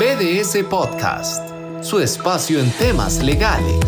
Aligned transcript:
BDS 0.00 0.64
Podcast, 0.64 1.46
su 1.82 2.00
espacio 2.00 2.58
en 2.58 2.70
temas 2.78 3.22
legales. 3.22 3.84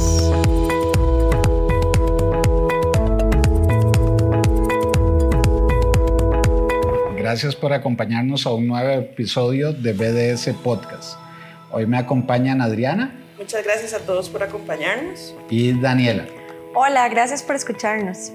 Gracias 7.17 7.57
por 7.57 7.73
acompañarnos 7.73 8.45
a 8.45 8.53
un 8.53 8.69
nuevo 8.69 8.91
episodio 8.91 9.73
de 9.73 9.95
BDS 9.95 10.51
Podcast. 10.63 11.15
Hoy 11.71 11.87
me 11.87 11.97
acompañan 11.97 12.61
Adriana. 12.61 13.19
Muchas 13.39 13.65
gracias 13.65 13.95
a 13.95 14.01
todos 14.01 14.29
por 14.29 14.43
acompañarnos. 14.43 15.35
Y 15.49 15.73
Daniela. 15.81 16.27
Hola, 16.75 17.09
gracias 17.09 17.43
por 17.43 17.57
escucharnos. 17.57 18.33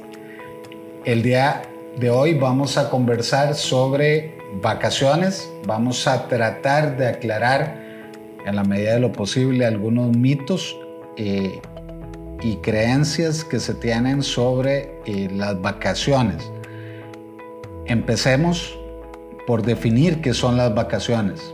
El 1.06 1.22
día 1.22 1.62
de 1.96 2.10
hoy 2.10 2.34
vamos 2.34 2.76
a 2.76 2.90
conversar 2.90 3.54
sobre 3.54 4.37
vacaciones. 4.56 5.52
Vamos 5.66 6.08
a 6.08 6.28
tratar 6.28 6.98
de 6.98 7.08
aclarar 7.08 7.88
en 8.46 8.56
la 8.56 8.64
medida 8.64 8.94
de 8.94 9.00
lo 9.00 9.12
posible 9.12 9.66
algunos 9.66 10.16
mitos 10.16 10.78
eh, 11.18 11.60
y 12.42 12.58
creencias 12.58 13.44
que 13.44 13.60
se 13.60 13.74
tienen 13.74 14.24
sobre 14.24 15.00
eh, 15.06 15.30
las 15.32 15.62
vacaciones. 15.62 16.52
Empecemos 17.86 18.78
por 19.46 19.64
definir 19.64 20.22
qué 20.22 20.34
son 20.34 20.58
las 20.58 20.74
vacaciones. 20.74 21.54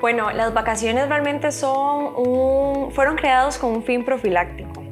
Bueno, 0.00 0.30
las 0.30 0.54
vacaciones 0.54 1.08
realmente 1.08 1.50
son 1.52 2.14
un, 2.16 2.92
fueron 2.92 3.16
creados 3.16 3.58
con 3.58 3.72
un 3.72 3.82
fin 3.82 4.04
profiláctico. 4.04 4.87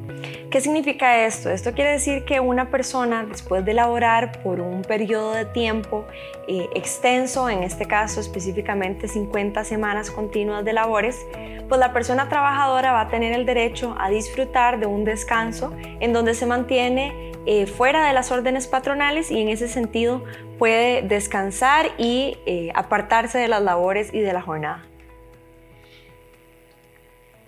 ¿Qué 0.49 0.61
significa 0.61 1.25
esto? 1.25 1.49
Esto 1.49 1.73
quiere 1.73 1.91
decir 1.91 2.23
que 2.23 2.39
una 2.39 2.69
persona 2.69 3.25
después 3.25 3.65
de 3.65 3.73
laborar 3.73 4.41
por 4.43 4.61
un 4.61 4.81
periodo 4.81 5.33
de 5.33 5.43
tiempo 5.43 6.05
eh, 6.47 6.69
extenso, 6.73 7.49
en 7.49 7.63
este 7.63 7.85
caso 7.85 8.21
específicamente 8.21 9.09
50 9.09 9.65
semanas 9.65 10.09
continuas 10.09 10.63
de 10.63 10.71
labores, 10.71 11.25
pues 11.67 11.79
la 11.79 11.91
persona 11.91 12.29
trabajadora 12.29 12.93
va 12.93 13.01
a 13.01 13.07
tener 13.09 13.33
el 13.33 13.45
derecho 13.45 13.93
a 13.99 14.09
disfrutar 14.09 14.79
de 14.79 14.85
un 14.85 15.03
descanso 15.03 15.73
en 15.99 16.13
donde 16.13 16.33
se 16.33 16.45
mantiene 16.45 17.33
eh, 17.45 17.65
fuera 17.65 18.07
de 18.07 18.13
las 18.13 18.31
órdenes 18.31 18.67
patronales 18.67 19.31
y 19.31 19.41
en 19.41 19.49
ese 19.49 19.67
sentido 19.67 20.23
puede 20.57 21.01
descansar 21.01 21.87
y 21.97 22.37
eh, 22.45 22.71
apartarse 22.73 23.37
de 23.37 23.49
las 23.49 23.61
labores 23.61 24.13
y 24.13 24.21
de 24.21 24.31
la 24.31 24.41
jornada. 24.41 24.85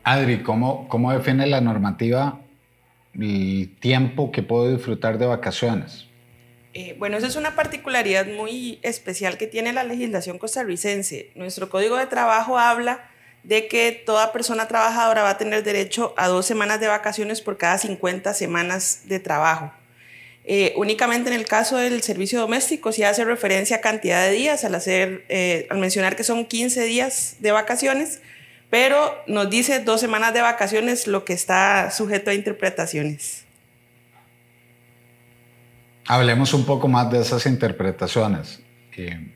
Adri, 0.03 0.43
¿cómo, 0.43 0.89
¿cómo 0.89 1.13
define 1.13 1.47
la 1.47 1.61
normativa 1.61 2.39
el 3.21 3.75
tiempo 3.79 4.31
que 4.31 4.43
puedo 4.43 4.71
disfrutar 4.71 5.17
de 5.17 5.25
vacaciones? 5.25 6.07
Eh, 6.73 6.95
bueno, 6.99 7.17
esa 7.17 7.27
es 7.27 7.35
una 7.35 7.55
particularidad 7.55 8.27
muy 8.27 8.79
especial 8.83 9.37
que 9.37 9.47
tiene 9.47 9.73
la 9.73 9.83
legislación 9.83 10.37
costarricense. 10.37 11.31
Nuestro 11.35 11.69
Código 11.69 11.97
de 11.97 12.05
Trabajo 12.05 12.59
habla 12.59 13.09
de 13.43 13.67
que 13.67 13.91
toda 13.91 14.31
persona 14.31 14.67
trabajadora 14.67 15.23
va 15.23 15.31
a 15.31 15.37
tener 15.37 15.63
derecho 15.63 16.13
a 16.17 16.27
dos 16.27 16.45
semanas 16.45 16.79
de 16.79 16.87
vacaciones 16.87 17.41
por 17.41 17.57
cada 17.57 17.77
50 17.77 18.33
semanas 18.33 19.01
de 19.05 19.19
trabajo. 19.19 19.71
Eh, 20.45 20.73
únicamente 20.77 21.29
en 21.29 21.35
el 21.35 21.45
caso 21.45 21.77
del 21.77 22.01
servicio 22.01 22.39
doméstico 22.39 22.91
se 22.91 23.05
hace 23.05 23.23
referencia 23.23 23.77
a 23.77 23.81
cantidad 23.81 24.23
de 24.23 24.31
días 24.31 24.63
al, 24.63 24.75
hacer, 24.75 25.25
eh, 25.29 25.67
al 25.69 25.77
mencionar 25.77 26.15
que 26.15 26.23
son 26.23 26.45
15 26.45 26.83
días 26.83 27.35
de 27.39 27.51
vacaciones, 27.51 28.21
pero 28.69 29.15
nos 29.27 29.49
dice 29.49 29.83
dos 29.83 29.99
semanas 29.99 30.33
de 30.33 30.41
vacaciones, 30.41 31.07
lo 31.07 31.25
que 31.25 31.33
está 31.33 31.89
sujeto 31.91 32.29
a 32.29 32.33
interpretaciones. 32.33 33.45
Hablemos 36.07 36.53
un 36.53 36.65
poco 36.65 36.87
más 36.87 37.11
de 37.11 37.19
esas 37.19 37.45
interpretaciones. 37.45 38.61
Eh, 38.97 39.31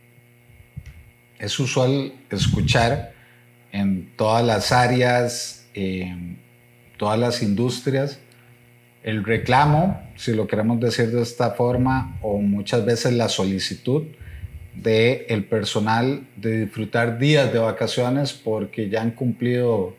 es 1.39 1.59
usual 1.59 2.13
escuchar 2.29 3.13
en 3.71 4.11
todas 4.15 4.45
las 4.45 4.71
áreas, 4.71 5.67
en 5.73 6.39
todas 6.97 7.19
las 7.19 7.41
industrias, 7.41 8.19
el 9.03 9.23
reclamo, 9.23 10.01
si 10.15 10.33
lo 10.33 10.47
queremos 10.47 10.79
decir 10.79 11.11
de 11.11 11.21
esta 11.21 11.51
forma, 11.51 12.17
o 12.21 12.37
muchas 12.37 12.85
veces 12.85 13.13
la 13.13 13.29
solicitud 13.29 14.03
de 14.75 15.25
el 15.29 15.45
personal 15.45 16.27
de 16.35 16.61
disfrutar 16.61 17.19
días 17.19 17.53
de 17.53 17.59
vacaciones 17.59 18.33
porque 18.33 18.89
ya 18.89 19.01
han 19.01 19.11
cumplido 19.11 19.95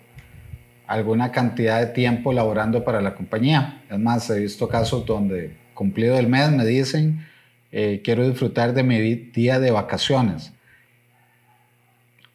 alguna 0.86 1.32
cantidad 1.32 1.80
de 1.80 1.86
tiempo 1.86 2.32
laborando 2.32 2.84
para 2.84 3.00
la 3.00 3.14
compañía. 3.14 3.82
Es 3.90 3.98
más, 3.98 4.28
he 4.30 4.40
visto 4.40 4.68
casos 4.68 5.06
donde 5.06 5.56
cumplido 5.74 6.18
el 6.18 6.28
mes 6.28 6.50
me 6.50 6.64
dicen, 6.64 7.26
eh, 7.72 8.00
quiero 8.04 8.28
disfrutar 8.28 8.74
de 8.74 8.82
mi 8.82 9.00
día 9.00 9.58
de 9.58 9.70
vacaciones. 9.70 10.52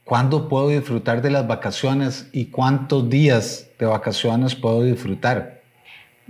¿Cuándo 0.04 0.50
puedo 0.50 0.70
disfrutar 0.70 1.22
de 1.22 1.30
las 1.30 1.48
vacaciones 1.48 2.30
y 2.32 2.46
cuántos 2.46 3.10
días 3.10 3.70
de 3.78 3.86
vacaciones 3.86 4.56
puedo 4.56 4.84
disfrutar? 4.84 5.59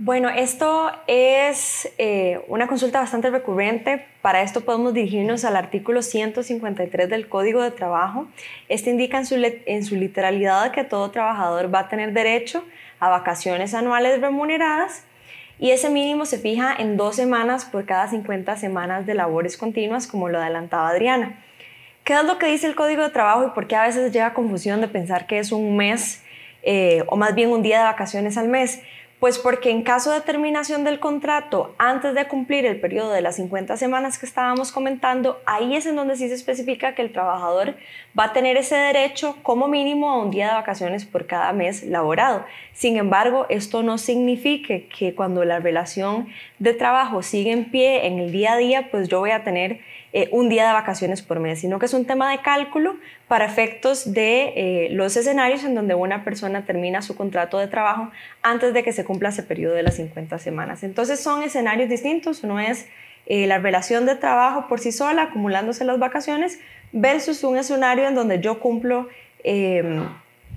Bueno, 0.02 0.30
esto 0.30 0.90
es 1.06 1.86
eh, 1.98 2.40
una 2.48 2.66
consulta 2.66 3.00
bastante 3.00 3.28
recurrente. 3.28 4.06
Para 4.22 4.40
esto 4.40 4.62
podemos 4.62 4.94
dirigirnos 4.94 5.44
al 5.44 5.56
artículo 5.56 6.00
153 6.00 7.10
del 7.10 7.28
Código 7.28 7.62
de 7.62 7.70
Trabajo. 7.70 8.26
Este 8.70 8.88
indica 8.88 9.18
en 9.18 9.84
su, 9.84 9.96
literalidad 9.96 10.72
que 10.72 10.84
todo 10.84 11.10
trabajador 11.10 11.74
va 11.74 11.80
a 11.80 11.88
tener 11.90 12.14
derecho 12.14 12.64
a 12.98 13.10
vacaciones 13.10 13.74
anuales 13.74 14.22
remuneradas 14.22 15.04
y 15.58 15.72
ese 15.72 15.90
mínimo 15.90 16.24
se 16.24 16.38
fija 16.38 16.74
en 16.78 16.96
dos 16.96 17.16
semanas 17.16 17.66
por 17.66 17.84
cada 17.84 18.08
50 18.08 18.56
semanas 18.56 19.04
de 19.04 19.12
labores 19.12 19.58
continuas, 19.58 20.06
como 20.06 20.30
lo 20.30 20.38
adelantaba 20.38 20.88
Adriana. 20.88 21.44
¿Qué 22.04 22.14
es 22.14 22.24
lo 22.24 22.38
que 22.38 22.46
dice 22.46 22.66
el 22.66 22.74
Código 22.74 23.02
de 23.02 23.10
Trabajo 23.10 23.48
y 23.48 23.50
por 23.50 23.66
qué 23.66 23.76
a 23.76 23.82
veces 23.82 24.10
llega 24.10 24.32
confusión 24.32 24.80
de 24.80 24.88
pensar 24.88 25.26
que 25.26 25.38
es 25.38 25.52
un 25.52 25.76
mes 25.76 26.24
eh, 26.62 27.04
o 27.08 27.16
más 27.16 27.34
bien 27.34 27.50
un 27.50 27.60
día 27.60 27.80
de 27.80 27.84
vacaciones 27.84 28.38
al 28.38 28.48
mes? 28.48 28.80
Pues 29.20 29.38
porque 29.38 29.70
en 29.70 29.82
caso 29.82 30.12
de 30.12 30.22
terminación 30.22 30.82
del 30.82 30.98
contrato, 30.98 31.74
antes 31.76 32.14
de 32.14 32.26
cumplir 32.26 32.64
el 32.64 32.80
periodo 32.80 33.12
de 33.12 33.20
las 33.20 33.36
50 33.36 33.76
semanas 33.76 34.18
que 34.18 34.24
estábamos 34.24 34.72
comentando, 34.72 35.42
ahí 35.44 35.76
es 35.76 35.84
en 35.84 35.94
donde 35.94 36.16
sí 36.16 36.26
se 36.28 36.34
especifica 36.34 36.94
que 36.94 37.02
el 37.02 37.12
trabajador 37.12 37.74
va 38.18 38.24
a 38.24 38.32
tener 38.32 38.56
ese 38.56 38.76
derecho 38.76 39.36
como 39.42 39.68
mínimo 39.68 40.08
a 40.08 40.22
un 40.22 40.30
día 40.30 40.48
de 40.48 40.54
vacaciones 40.54 41.04
por 41.04 41.26
cada 41.26 41.52
mes 41.52 41.82
laborado. 41.82 42.46
Sin 42.72 42.96
embargo, 42.96 43.44
esto 43.50 43.82
no 43.82 43.98
significa 43.98 44.74
que 44.98 45.14
cuando 45.14 45.44
la 45.44 45.58
relación 45.58 46.28
de 46.58 46.72
trabajo 46.72 47.22
sigue 47.22 47.52
en 47.52 47.70
pie 47.70 48.06
en 48.06 48.20
el 48.20 48.32
día 48.32 48.54
a 48.54 48.56
día, 48.56 48.88
pues 48.90 49.08
yo 49.08 49.20
voy 49.20 49.32
a 49.32 49.44
tener 49.44 49.80
eh, 50.12 50.28
un 50.32 50.48
día 50.48 50.66
de 50.66 50.72
vacaciones 50.72 51.22
por 51.22 51.38
mes, 51.38 51.60
sino 51.60 51.78
que 51.78 51.86
es 51.86 51.94
un 51.94 52.04
tema 52.04 52.32
de 52.32 52.38
cálculo 52.42 52.96
para 53.28 53.44
efectos 53.44 54.12
de 54.12 54.52
eh, 54.56 54.88
los 54.90 55.16
escenarios 55.16 55.62
en 55.62 55.76
donde 55.76 55.94
una 55.94 56.24
persona 56.24 56.64
termina 56.64 57.00
su 57.00 57.14
contrato 57.14 57.58
de 57.58 57.68
trabajo 57.68 58.10
antes 58.42 58.74
de 58.74 58.82
que 58.82 58.92
se 58.92 59.04
cumpla 59.04 59.28
ese 59.28 59.44
periodo 59.44 59.74
de 59.74 59.84
las 59.84 59.94
50 59.94 60.40
semanas. 60.40 60.82
Entonces 60.82 61.20
son 61.20 61.44
escenarios 61.44 61.88
distintos, 61.88 62.42
uno 62.42 62.58
es 62.58 62.88
eh, 63.26 63.46
la 63.46 63.58
relación 63.58 64.04
de 64.04 64.16
trabajo 64.16 64.66
por 64.66 64.80
sí 64.80 64.90
sola, 64.90 65.22
acumulándose 65.22 65.84
las 65.84 66.00
vacaciones, 66.00 66.58
versus 66.90 67.44
un 67.44 67.56
escenario 67.56 68.08
en 68.08 68.16
donde 68.16 68.40
yo 68.40 68.58
cumplo 68.58 69.08
em, 69.44 70.08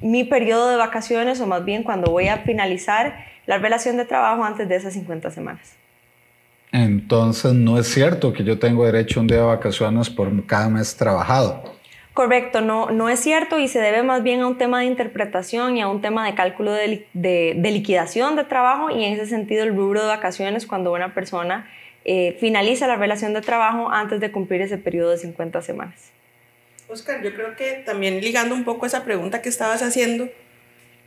mi 0.01 0.23
periodo 0.23 0.69
de 0.69 0.77
vacaciones 0.77 1.39
o 1.41 1.45
más 1.45 1.63
bien 1.63 1.83
cuando 1.83 2.11
voy 2.11 2.27
a 2.27 2.37
finalizar 2.37 3.23
la 3.45 3.59
relación 3.59 3.97
de 3.97 4.05
trabajo 4.05 4.43
antes 4.43 4.67
de 4.67 4.77
esas 4.77 4.93
50 4.93 5.29
semanas. 5.29 5.75
Entonces 6.73 7.53
no 7.53 7.77
es 7.77 7.87
cierto 7.87 8.33
que 8.33 8.43
yo 8.43 8.57
tengo 8.57 8.83
derecho 8.83 9.19
a 9.19 9.21
un 9.21 9.27
día 9.27 9.37
de 9.37 9.43
vacaciones 9.43 10.09
por 10.09 10.45
cada 10.47 10.69
mes 10.69 10.97
trabajado. 10.97 11.63
Correcto, 12.15 12.61
no, 12.61 12.89
no 12.89 13.09
es 13.09 13.19
cierto 13.19 13.59
y 13.59 13.67
se 13.67 13.79
debe 13.79 14.01
más 14.01 14.23
bien 14.23 14.41
a 14.41 14.47
un 14.47 14.57
tema 14.57 14.79
de 14.79 14.85
interpretación 14.85 15.77
y 15.77 15.81
a 15.81 15.87
un 15.87 16.01
tema 16.01 16.25
de 16.25 16.33
cálculo 16.33 16.71
de, 16.71 17.05
liquidación 17.13 18.35
de 18.35 18.43
trabajo 18.43 18.89
y 18.89 19.03
en 19.03 19.13
ese 19.13 19.27
sentido 19.27 19.63
el 19.63 19.75
rubro 19.75 20.01
de 20.01 20.07
vacaciones 20.07 20.65
cuando 20.65 20.91
una 20.91 21.13
persona 21.13 21.69
eh, 22.05 22.37
finaliza 22.39 22.87
la 22.87 22.95
relación 22.95 23.33
de 23.33 23.41
trabajo 23.41 23.91
antes 23.91 24.19
de 24.19 24.31
cumplir 24.31 24.61
ese 24.61 24.79
periodo 24.79 25.11
de 25.11 25.19
50 25.19 25.61
semanas. 25.61 26.11
Oscar, 26.87 27.21
yo 27.23 27.35
creo 27.35 27.55
que 27.55 27.83
también 27.85 28.19
ligando 28.19 28.55
un 28.55 28.63
poco 28.63 28.87
esa 28.87 29.03
pregunta 29.03 29.43
que 29.43 29.49
estabas 29.49 29.83
haciendo, 29.83 30.27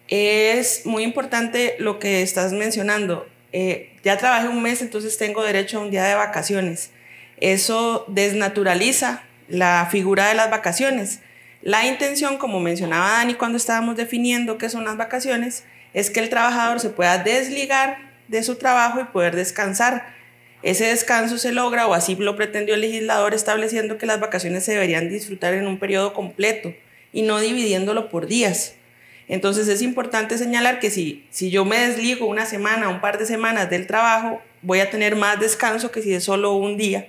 es 0.06 0.86
muy 0.86 1.02
importante 1.02 1.74
lo 1.80 1.98
que 1.98 2.22
estás 2.22 2.52
mencionando. 2.52 3.26
Eh, 3.52 3.92
ya 4.04 4.16
trabajé 4.18 4.48
un 4.48 4.62
mes, 4.62 4.82
entonces 4.82 5.18
tengo 5.18 5.42
derecho 5.42 5.78
a 5.78 5.82
un 5.82 5.90
día 5.90 6.04
de 6.04 6.14
vacaciones. 6.14 6.90
Eso 7.38 8.04
desnaturaliza 8.08 9.22
la 9.48 9.88
figura 9.90 10.28
de 10.28 10.34
las 10.34 10.50
vacaciones. 10.50 11.20
La 11.62 11.86
intención, 11.86 12.38
como 12.38 12.60
mencionaba 12.60 13.10
Dani 13.10 13.34
cuando 13.34 13.56
estábamos 13.56 13.96
definiendo 13.96 14.58
qué 14.58 14.68
son 14.68 14.84
las 14.84 14.96
vacaciones, 14.96 15.64
es 15.94 16.10
que 16.10 16.20
el 16.20 16.28
trabajador 16.28 16.80
se 16.80 16.90
pueda 16.90 17.18
desligar 17.18 17.98
de 18.28 18.42
su 18.42 18.56
trabajo 18.56 19.00
y 19.00 19.04
poder 19.04 19.34
descansar. 19.34 20.14
Ese 20.62 20.84
descanso 20.86 21.38
se 21.38 21.52
logra, 21.52 21.86
o 21.86 21.94
así 21.94 22.16
lo 22.16 22.36
pretendió 22.36 22.74
el 22.74 22.80
legislador, 22.80 23.34
estableciendo 23.34 23.98
que 23.98 24.06
las 24.06 24.20
vacaciones 24.20 24.64
se 24.64 24.72
deberían 24.72 25.08
disfrutar 25.08 25.54
en 25.54 25.66
un 25.66 25.78
periodo 25.78 26.12
completo 26.12 26.74
y 27.12 27.22
no 27.22 27.40
dividiéndolo 27.40 28.10
por 28.10 28.26
días. 28.26 28.74
Entonces 29.28 29.68
es 29.68 29.82
importante 29.82 30.38
señalar 30.38 30.78
que 30.78 30.90
si, 30.90 31.26
si 31.30 31.50
yo 31.50 31.64
me 31.64 31.78
desligo 31.78 32.26
una 32.26 32.46
semana, 32.46 32.88
un 32.88 33.00
par 33.00 33.18
de 33.18 33.26
semanas 33.26 33.68
del 33.68 33.86
trabajo, 33.86 34.40
voy 34.62 34.80
a 34.80 34.90
tener 34.90 35.16
más 35.16 35.40
descanso 35.40 35.90
que 35.90 36.02
si 36.02 36.14
es 36.14 36.24
solo 36.24 36.52
un 36.54 36.76
día, 36.76 37.08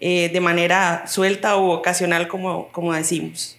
eh, 0.00 0.28
de 0.32 0.40
manera 0.40 1.04
suelta 1.06 1.56
o 1.56 1.70
ocasional, 1.70 2.28
como, 2.28 2.68
como 2.68 2.92
decimos. 2.92 3.58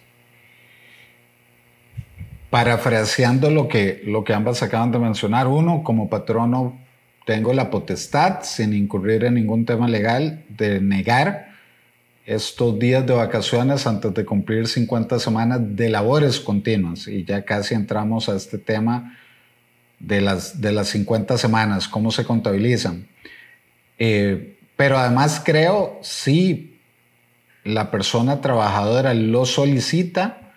parafraseando 2.50 3.50
lo 3.50 3.68
que, 3.68 4.00
lo 4.06 4.24
que 4.24 4.32
ambas 4.32 4.62
acaban 4.62 4.90
de 4.90 4.98
mencionar, 4.98 5.48
uno, 5.48 5.82
como 5.82 6.08
patrono 6.08 6.78
tengo 7.26 7.52
la 7.52 7.68
potestad, 7.68 8.42
sin 8.42 8.72
incurrir 8.72 9.24
en 9.24 9.34
ningún 9.34 9.66
tema 9.66 9.86
legal, 9.86 10.44
de 10.48 10.80
negar 10.80 11.47
estos 12.28 12.78
días 12.78 13.06
de 13.06 13.14
vacaciones 13.14 13.86
antes 13.86 14.12
de 14.12 14.26
cumplir 14.26 14.68
50 14.68 15.18
semanas 15.18 15.60
de 15.62 15.88
labores 15.88 16.38
continuas. 16.38 17.08
Y 17.08 17.24
ya 17.24 17.42
casi 17.42 17.74
entramos 17.74 18.28
a 18.28 18.36
este 18.36 18.58
tema 18.58 19.16
de 19.98 20.20
las, 20.20 20.60
de 20.60 20.72
las 20.72 20.88
50 20.88 21.38
semanas, 21.38 21.88
cómo 21.88 22.10
se 22.10 22.24
contabilizan. 22.24 23.08
Eh, 23.98 24.58
pero 24.76 24.98
además 24.98 25.40
creo, 25.42 25.98
si 26.02 26.78
la 27.64 27.90
persona 27.90 28.42
trabajadora 28.42 29.14
lo 29.14 29.46
solicita 29.46 30.52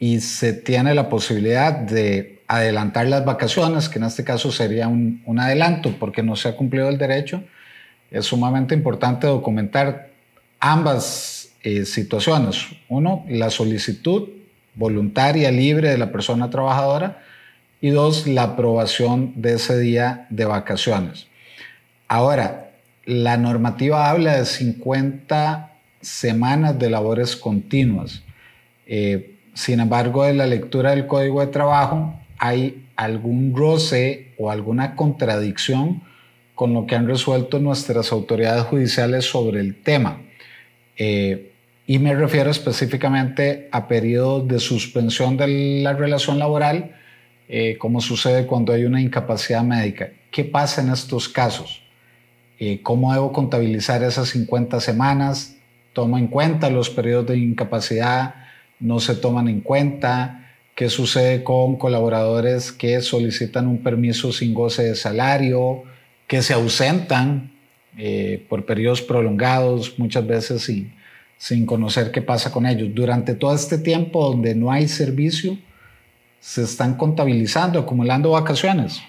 y 0.00 0.18
se 0.22 0.52
tiene 0.52 0.92
la 0.92 1.08
posibilidad 1.08 1.72
de 1.72 2.42
adelantar 2.48 3.06
las 3.06 3.24
vacaciones, 3.24 3.88
que 3.88 4.00
en 4.00 4.06
este 4.06 4.24
caso 4.24 4.50
sería 4.50 4.88
un, 4.88 5.22
adelanto 5.38 5.94
porque 6.00 6.24
no 6.24 6.34
se 6.34 6.48
ha 6.48 6.56
cumplido 6.56 6.88
el 6.88 6.98
derecho, 6.98 7.44
es 8.10 8.26
sumamente 8.26 8.74
importante 8.74 9.28
documentar 9.28 10.11
ambas 10.62 11.50
eh, 11.64 11.84
situaciones. 11.84 12.68
Uno, 12.88 13.26
la 13.28 13.50
solicitud 13.50 14.28
voluntaria, 14.74 15.50
libre 15.50 15.90
de 15.90 15.98
la 15.98 16.12
persona 16.12 16.50
trabajadora 16.50 17.20
y 17.80 17.90
dos, 17.90 18.28
la 18.28 18.44
aprobación 18.44 19.32
de 19.34 19.54
ese 19.54 19.78
día 19.80 20.26
de 20.30 20.44
vacaciones. 20.44 21.26
Ahora, 22.06 22.70
la 23.04 23.36
normativa 23.36 24.08
habla 24.08 24.36
de 24.38 24.46
50 24.46 25.72
semanas 26.00 26.78
de 26.78 26.90
labores 26.90 27.34
continuas. 27.34 28.22
Eh, 28.86 29.34
sin 29.54 29.80
embargo, 29.80 30.24
en 30.26 30.38
la 30.38 30.46
lectura 30.46 30.90
del 30.90 31.08
Código 31.08 31.40
de 31.40 31.48
Trabajo 31.48 32.14
hay 32.38 32.86
algún 32.94 33.52
roce 33.56 34.32
o 34.38 34.48
alguna 34.48 34.94
contradicción 34.94 36.02
con 36.54 36.72
lo 36.72 36.86
que 36.86 36.94
han 36.94 37.08
resuelto 37.08 37.58
nuestras 37.58 38.12
autoridades 38.12 38.62
judiciales 38.64 39.24
sobre 39.24 39.58
el 39.58 39.74
tema. 39.74 40.20
Eh, 40.96 41.52
y 41.86 41.98
me 41.98 42.14
refiero 42.14 42.50
específicamente 42.50 43.68
a 43.72 43.88
periodos 43.88 44.46
de 44.48 44.58
suspensión 44.60 45.36
de 45.36 45.82
la 45.82 45.92
relación 45.92 46.38
laboral, 46.38 46.96
eh, 47.48 47.76
como 47.78 48.00
sucede 48.00 48.46
cuando 48.46 48.72
hay 48.72 48.84
una 48.84 49.00
incapacidad 49.00 49.62
médica. 49.62 50.10
¿Qué 50.30 50.44
pasa 50.44 50.80
en 50.80 50.90
estos 50.90 51.28
casos? 51.28 51.82
Eh, 52.58 52.80
¿Cómo 52.82 53.12
debo 53.12 53.32
contabilizar 53.32 54.02
esas 54.04 54.28
50 54.28 54.80
semanas? 54.80 55.56
¿Tomo 55.92 56.18
en 56.18 56.28
cuenta 56.28 56.70
los 56.70 56.88
periodos 56.88 57.26
de 57.26 57.38
incapacidad? 57.38 58.34
¿No 58.78 59.00
se 59.00 59.14
toman 59.14 59.48
en 59.48 59.60
cuenta? 59.60 60.38
qué 60.74 60.88
sucede 60.88 61.44
con 61.44 61.76
colaboradores 61.76 62.72
que 62.72 63.00
solicitan 63.00 63.66
un 63.66 63.82
permiso 63.82 64.32
sin 64.32 64.54
goce 64.54 64.84
de 64.84 64.94
salario, 64.94 65.84
que 66.26 66.42
se 66.42 66.54
ausentan 66.54 67.51
eh, 67.98 68.44
por 68.48 68.64
periodos 68.64 69.02
prolongados, 69.02 69.98
muchas 69.98 70.26
veces 70.26 70.62
sin, 70.62 70.94
sin 71.36 71.66
conocer 71.66 72.10
qué 72.10 72.22
pasa 72.22 72.52
con 72.52 72.66
ellos. 72.66 72.88
Durante 72.94 73.34
todo 73.34 73.54
este 73.54 73.78
tiempo 73.78 74.28
donde 74.28 74.54
no 74.54 74.70
hay 74.70 74.88
servicio, 74.88 75.58
se 76.40 76.62
están 76.62 76.96
contabilizando, 76.96 77.78
acumulando 77.78 78.30
vacaciones. 78.30 79.00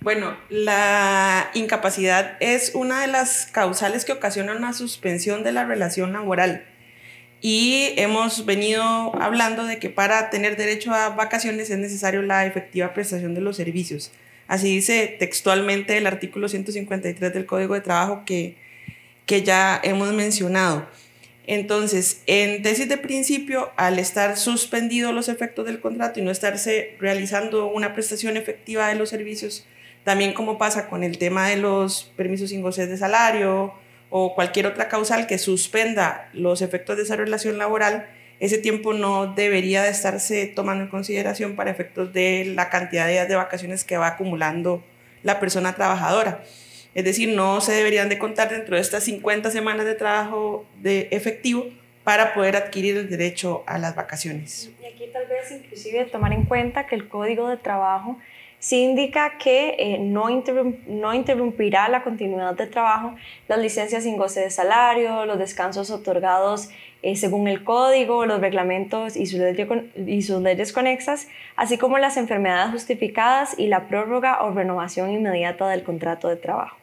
Bueno, 0.00 0.36
la 0.50 1.50
incapacidad 1.54 2.36
es 2.40 2.72
una 2.74 3.02
de 3.02 3.06
las 3.06 3.46
causales 3.46 4.04
que 4.04 4.12
ocasionan 4.12 4.56
una 4.56 4.72
suspensión 4.72 5.44
de 5.44 5.52
la 5.52 5.64
relación 5.64 6.12
laboral 6.12 6.64
y 7.40 7.94
hemos 7.96 8.46
venido 8.46 8.82
hablando 9.20 9.64
de 9.64 9.78
que 9.78 9.90
para 9.90 10.30
tener 10.30 10.56
derecho 10.56 10.92
a 10.92 11.10
vacaciones 11.10 11.70
es 11.70 11.78
necesario 11.78 12.22
la 12.22 12.46
efectiva 12.46 12.94
prestación 12.94 13.34
de 13.34 13.40
los 13.40 13.56
servicios. 13.56 14.12
Así 14.52 14.68
dice 14.68 15.16
textualmente 15.18 15.96
el 15.96 16.06
artículo 16.06 16.46
153 16.46 17.32
del 17.32 17.46
Código 17.46 17.72
de 17.72 17.80
Trabajo 17.80 18.24
que, 18.26 18.58
que 19.24 19.42
ya 19.42 19.80
hemos 19.82 20.12
mencionado. 20.12 20.86
Entonces, 21.46 22.20
en 22.26 22.62
tesis 22.62 22.86
de 22.86 22.98
principio, 22.98 23.70
al 23.76 23.98
estar 23.98 24.36
suspendidos 24.36 25.14
los 25.14 25.30
efectos 25.30 25.64
del 25.64 25.80
contrato 25.80 26.20
y 26.20 26.22
no 26.22 26.30
estarse 26.30 26.98
realizando 27.00 27.68
una 27.68 27.94
prestación 27.94 28.36
efectiva 28.36 28.88
de 28.88 28.96
los 28.96 29.08
servicios, 29.08 29.66
también 30.04 30.34
como 30.34 30.58
pasa 30.58 30.86
con 30.90 31.02
el 31.02 31.16
tema 31.16 31.48
de 31.48 31.56
los 31.56 32.12
permisos 32.14 32.50
sin 32.50 32.60
goce 32.60 32.86
de 32.86 32.98
salario, 32.98 33.72
o 34.10 34.34
cualquier 34.34 34.66
otra 34.66 34.90
causal 34.90 35.26
que 35.26 35.38
suspenda 35.38 36.28
los 36.34 36.60
efectos 36.60 36.98
de 36.98 37.04
esa 37.04 37.16
relación 37.16 37.56
laboral, 37.56 38.06
ese 38.42 38.58
tiempo 38.58 38.92
no 38.92 39.28
debería 39.34 39.84
de 39.84 39.90
estarse 39.90 40.48
tomando 40.48 40.82
en 40.82 40.90
consideración 40.90 41.54
para 41.54 41.70
efectos 41.70 42.12
de 42.12 42.44
la 42.44 42.70
cantidad 42.70 43.06
de 43.06 43.12
días 43.12 43.28
de 43.28 43.36
vacaciones 43.36 43.84
que 43.84 43.96
va 43.96 44.08
acumulando 44.08 44.82
la 45.22 45.38
persona 45.38 45.76
trabajadora. 45.76 46.42
Es 46.92 47.04
decir, 47.04 47.36
no 47.36 47.60
se 47.60 47.70
deberían 47.70 48.08
de 48.08 48.18
contar 48.18 48.50
dentro 48.50 48.74
de 48.74 48.82
estas 48.82 49.04
50 49.04 49.52
semanas 49.52 49.86
de 49.86 49.94
trabajo 49.94 50.66
de 50.80 51.06
efectivo 51.12 51.66
para 52.02 52.34
poder 52.34 52.56
adquirir 52.56 52.96
el 52.96 53.08
derecho 53.08 53.62
a 53.68 53.78
las 53.78 53.94
vacaciones. 53.94 54.72
Y 54.82 54.86
aquí 54.86 55.08
tal 55.12 55.28
vez 55.28 55.52
inclusive 55.52 56.04
tomar 56.06 56.32
en 56.32 56.44
cuenta 56.44 56.88
que 56.88 56.96
el 56.96 57.06
Código 57.06 57.48
de 57.48 57.58
Trabajo 57.58 58.18
sí 58.62 58.80
indica 58.84 59.38
que 59.38 59.74
eh, 59.76 59.98
no, 59.98 60.28
no 60.86 61.14
interrumpirá 61.14 61.88
la 61.88 62.04
continuidad 62.04 62.54
de 62.54 62.68
trabajo 62.68 63.16
las 63.48 63.58
licencias 63.58 64.04
sin 64.04 64.16
goce 64.16 64.38
de 64.38 64.50
salario, 64.50 65.26
los 65.26 65.36
descansos 65.36 65.90
otorgados 65.90 66.68
eh, 67.02 67.16
según 67.16 67.48
el 67.48 67.64
código, 67.64 68.24
los 68.24 68.40
reglamentos 68.40 69.16
y 69.16 69.26
sus, 69.26 69.40
y 70.06 70.22
sus 70.22 70.40
leyes 70.40 70.72
conexas, 70.72 71.26
así 71.56 71.76
como 71.76 71.98
las 71.98 72.16
enfermedades 72.16 72.70
justificadas 72.70 73.58
y 73.58 73.66
la 73.66 73.88
prórroga 73.88 74.40
o 74.44 74.54
renovación 74.54 75.10
inmediata 75.10 75.68
del 75.68 75.82
contrato 75.82 76.28
de 76.28 76.36
trabajo. 76.36 76.76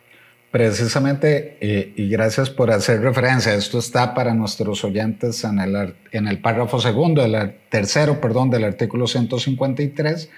Precisamente, 0.51 1.55
eh, 1.61 1.93
y 1.95 2.09
gracias 2.09 2.49
por 2.49 2.71
hacer 2.71 2.99
referencia, 2.99 3.53
esto 3.53 3.79
está 3.79 4.13
para 4.13 4.33
nuestros 4.33 4.83
oyentes 4.83 5.45
en 5.45 5.59
el, 5.59 5.95
en 6.11 6.27
el 6.27 6.41
párrafo 6.41 6.81
segundo, 6.81 7.23
el 7.23 7.55
tercero, 7.69 8.19
perdón, 8.19 8.49
del 8.49 8.65
artículo 8.65 9.07
153 9.07 10.29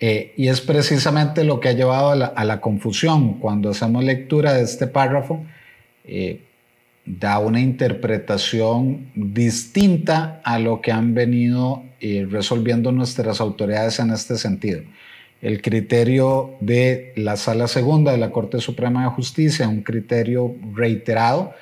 eh, 0.00 0.32
y 0.36 0.48
es 0.48 0.60
precisamente 0.60 1.42
lo 1.42 1.58
que 1.58 1.68
ha 1.68 1.72
llevado 1.72 2.10
a 2.10 2.44
la, 2.44 2.60
confusión. 2.60 3.34
Cuando 3.40 3.70
hacemos 3.70 4.04
lectura 4.04 4.52
de 4.54 4.62
este 4.62 4.86
párrafo, 4.86 5.44
eh, 6.04 6.40
da 7.04 7.38
una 7.38 7.60
interpretación 7.60 9.10
distinta 9.14 10.40
a 10.44 10.58
lo 10.58 10.80
que 10.80 10.92
han 10.92 11.14
venido 11.14 11.82
eh, 12.00 12.26
resolviendo 12.30 12.92
nuestras 12.92 13.40
autoridades 13.40 13.98
en 13.98 14.10
este 14.10 14.36
sentido. 14.36 14.82
El 15.40 15.62
criterio 15.62 16.54
de 16.60 17.12
la 17.16 17.36
Sala 17.36 17.66
Segunda 17.66 18.12
de 18.12 18.18
la 18.18 18.30
Corte 18.30 18.60
Suprema 18.60 19.04
de 19.04 19.10
Justicia, 19.10 19.68
un 19.68 19.82
criterio 19.82 20.54
reiterado, 20.74 21.54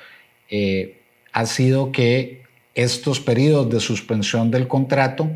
ha 1.33 1.45
sido 1.45 1.91
que 1.91 2.41
estos 2.73 3.19
periodos 3.19 3.69
de 3.69 3.79
suspensión 3.79 4.49
del 4.49 4.67
contrato 4.67 5.29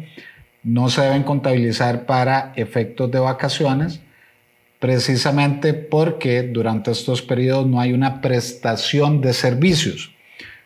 no 0.63 0.89
se 0.89 1.01
deben 1.01 1.23
contabilizar 1.23 2.05
para 2.05 2.53
efectos 2.55 3.09
de 3.11 3.19
vacaciones, 3.19 4.01
precisamente 4.79 5.73
porque 5.73 6.43
durante 6.43 6.91
estos 6.91 7.21
periodos 7.21 7.67
no 7.67 7.79
hay 7.79 7.93
una 7.93 8.21
prestación 8.21 9.21
de 9.21 9.33
servicios. 9.33 10.11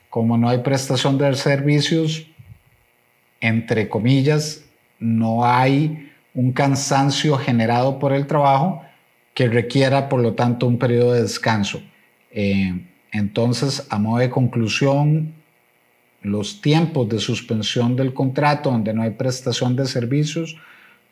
Como 0.10 0.38
no 0.38 0.50
hay 0.50 0.60
prestación 0.60 1.18
de 1.18 1.36
servicios, 1.36 2.28
entre 3.42 3.90
comillas, 3.90 4.64
no 5.00 5.46
hay 5.46 6.12
un 6.34 6.52
cansancio 6.52 7.38
generado 7.38 8.00
por 8.00 8.14
el 8.14 8.28
trabajo 8.28 8.82
que 9.34 9.48
requiera, 9.48 10.08
por 10.08 10.22
lo 10.22 10.34
tanto, 10.34 10.68
un 10.68 10.78
periodo 10.80 11.14
de 11.14 11.22
descanso. 11.22 11.82
Eh, 12.32 12.74
entonces, 13.12 13.86
a 13.90 14.00
modo 14.00 14.20
de 14.20 14.30
conclusión, 14.30 15.34
los 16.26 16.62
tiempos 16.62 17.08
de 17.10 17.20
suspensión 17.20 17.96
del 17.96 18.14
contrato 18.14 18.72
donde 18.72 18.94
no 18.94 19.04
hay 19.04 19.12
prestación 19.12 19.76
de 19.76 19.86
servicios 19.86 20.58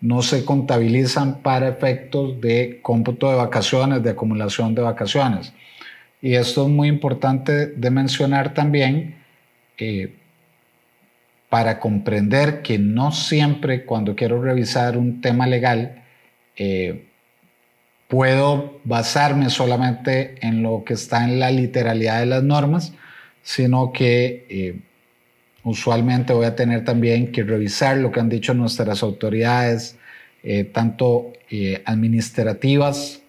no 0.01 0.21
se 0.21 0.43
contabilizan 0.43 1.41
para 1.41 1.69
efectos 1.69 2.41
de 2.41 2.79
cómputo 2.81 3.29
de 3.29 3.37
vacaciones, 3.37 4.03
de 4.03 4.09
acumulación 4.09 4.75
de 4.75 4.81
vacaciones. 4.81 5.53
Y 6.21 6.35
esto 6.35 6.63
es 6.63 6.69
muy 6.69 6.89
importante 6.89 7.67
de 7.67 7.89
mencionar 7.89 8.53
también 8.53 9.15
eh, 9.77 10.13
para 11.49 11.79
comprender 11.79 12.61
que 12.61 12.79
no 12.79 13.11
siempre 13.11 13.85
cuando 13.85 14.15
quiero 14.15 14.41
revisar 14.41 14.97
un 14.97 15.21
tema 15.21 15.47
legal 15.47 16.03
eh, 16.55 17.07
puedo 18.07 18.79
basarme 18.83 19.49
solamente 19.49 20.35
en 20.45 20.63
lo 20.63 20.83
que 20.83 20.95
está 20.95 21.23
en 21.23 21.39
la 21.39 21.49
literalidad 21.49 22.19
de 22.19 22.25
las 22.25 22.43
normas, 22.43 22.93
sino 23.41 23.91
que 23.91 24.45
eh, 24.49 24.79
usualmente 25.63 26.33
voy 26.33 26.45
a 26.45 26.55
tener 26.55 26.83
también 26.83 27.31
que 27.31 27.43
revisar 27.43 27.97
lo 27.97 28.11
que 28.11 28.19
han 28.19 28.29
dicho 28.29 28.53
nuestras 28.53 29.03
autoridades, 29.03 29.97
eh, 30.43 30.65
tanto 30.65 31.33
eh, 31.49 31.81
administrativas 31.85 33.21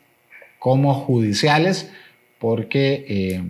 como 0.58 0.94
judiciales, 0.94 1.90
porque 2.38 3.04
eh, 3.08 3.42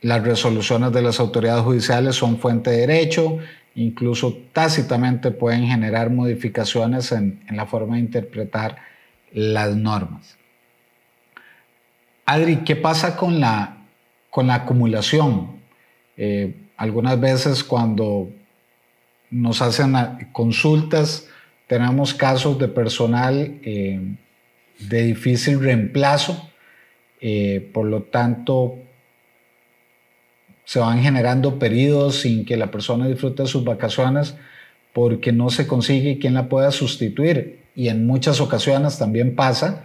las 0.00 0.22
resoluciones 0.22 0.92
de 0.92 1.02
las 1.02 1.20
autoridades 1.20 1.62
judiciales 1.62 2.16
son 2.16 2.38
fuente 2.38 2.70
de 2.70 2.86
derecho 2.86 3.38
incluso 3.76 4.38
tácitamente 4.52 5.30
pueden 5.30 5.66
generar 5.66 6.10
modificaciones 6.10 7.12
en, 7.12 7.40
la 7.50 7.66
forma 7.66 7.96
de 7.96 8.00
interpretar 8.00 8.76
las 9.32 9.76
normas. 9.76 10.38
Adri, 12.24 12.64
¿qué 12.64 12.74
pasa 12.74 13.16
con 13.16 13.38
la, 13.38 13.84
con 14.30 14.46
la 14.46 14.54
acumulación? 14.56 15.60
Algunas 16.76 17.18
veces 17.18 17.64
cuando 17.64 18.30
nos 19.30 19.62
hacen 19.62 19.94
consultas, 20.32 21.28
tenemos 21.66 22.14
casos 22.14 22.58
de 22.58 22.68
personal 22.68 23.58
eh, 23.62 24.00
de 24.78 25.02
difícil 25.02 25.60
reemplazo, 25.60 26.50
eh, 27.20 27.70
por 27.72 27.86
lo 27.86 28.02
tanto 28.02 28.78
se 30.64 30.80
van 30.80 31.00
generando 31.00 31.58
periodos 31.58 32.20
sin 32.20 32.44
que 32.44 32.56
la 32.56 32.70
persona 32.70 33.06
disfrute 33.06 33.46
sus 33.46 33.64
vacaciones 33.64 34.36
porque 34.92 35.32
no 35.32 35.50
se 35.50 35.66
consigue 35.66 36.18
quien 36.18 36.34
la 36.34 36.48
pueda 36.48 36.70
sustituir. 36.72 37.60
Y 37.74 37.88
en 37.88 38.06
muchas 38.06 38.40
ocasiones 38.40 38.98
también 38.98 39.36
pasa 39.36 39.84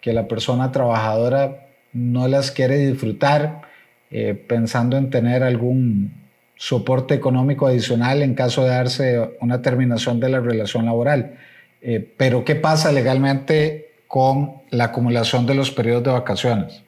que 0.00 0.12
la 0.12 0.28
persona 0.28 0.70
trabajadora 0.70 1.66
no 1.92 2.28
las 2.28 2.50
quiere 2.50 2.76
disfrutar 2.78 3.62
eh, 4.10 4.34
pensando 4.34 4.96
en 4.96 5.10
tener 5.10 5.42
algún 5.42 6.19
soporte 6.60 7.14
económico 7.14 7.66
adicional 7.66 8.22
en 8.22 8.34
caso 8.34 8.64
de 8.64 8.68
darse 8.68 9.30
una 9.40 9.62
terminación 9.62 10.20
de 10.20 10.28
la 10.28 10.40
relación 10.40 10.84
laboral. 10.84 11.38
Eh, 11.80 12.06
pero 12.18 12.44
¿qué 12.44 12.54
pasa 12.54 12.92
legalmente 12.92 13.94
con 14.06 14.60
la 14.68 14.84
acumulación 14.84 15.46
de 15.46 15.54
los 15.54 15.70
periodos 15.70 16.04
de 16.04 16.10
vacaciones? 16.10 16.82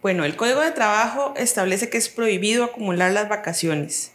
Bueno, 0.00 0.24
el 0.24 0.36
Código 0.36 0.60
de 0.60 0.70
Trabajo 0.70 1.34
establece 1.36 1.90
que 1.90 1.98
es 1.98 2.08
prohibido 2.08 2.62
acumular 2.62 3.10
las 3.10 3.28
vacaciones 3.28 4.12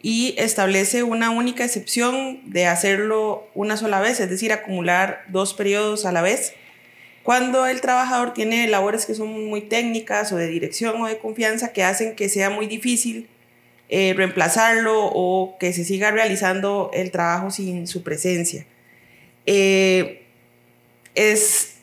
y 0.00 0.36
establece 0.38 1.02
una 1.02 1.30
única 1.30 1.64
excepción 1.64 2.52
de 2.52 2.66
hacerlo 2.66 3.48
una 3.56 3.76
sola 3.76 3.98
vez, 3.98 4.20
es 4.20 4.30
decir, 4.30 4.52
acumular 4.52 5.24
dos 5.26 5.54
periodos 5.54 6.06
a 6.06 6.12
la 6.12 6.22
vez. 6.22 6.52
Cuando 7.24 7.66
el 7.66 7.80
trabajador 7.80 8.32
tiene 8.32 8.68
labores 8.68 9.06
que 9.06 9.16
son 9.16 9.48
muy 9.48 9.62
técnicas 9.62 10.32
o 10.32 10.36
de 10.36 10.46
dirección 10.46 11.02
o 11.02 11.08
de 11.08 11.18
confianza 11.18 11.72
que 11.72 11.82
hacen 11.82 12.14
que 12.14 12.28
sea 12.28 12.48
muy 12.48 12.68
difícil 12.68 13.28
eh, 13.88 14.14
reemplazarlo 14.14 15.06
o 15.06 15.56
que 15.58 15.72
se 15.72 15.84
siga 15.84 16.10
realizando 16.10 16.90
el 16.92 17.10
trabajo 17.10 17.50
sin 17.50 17.86
su 17.86 18.02
presencia. 18.02 18.66
Eh, 19.46 20.26
es 21.14 21.74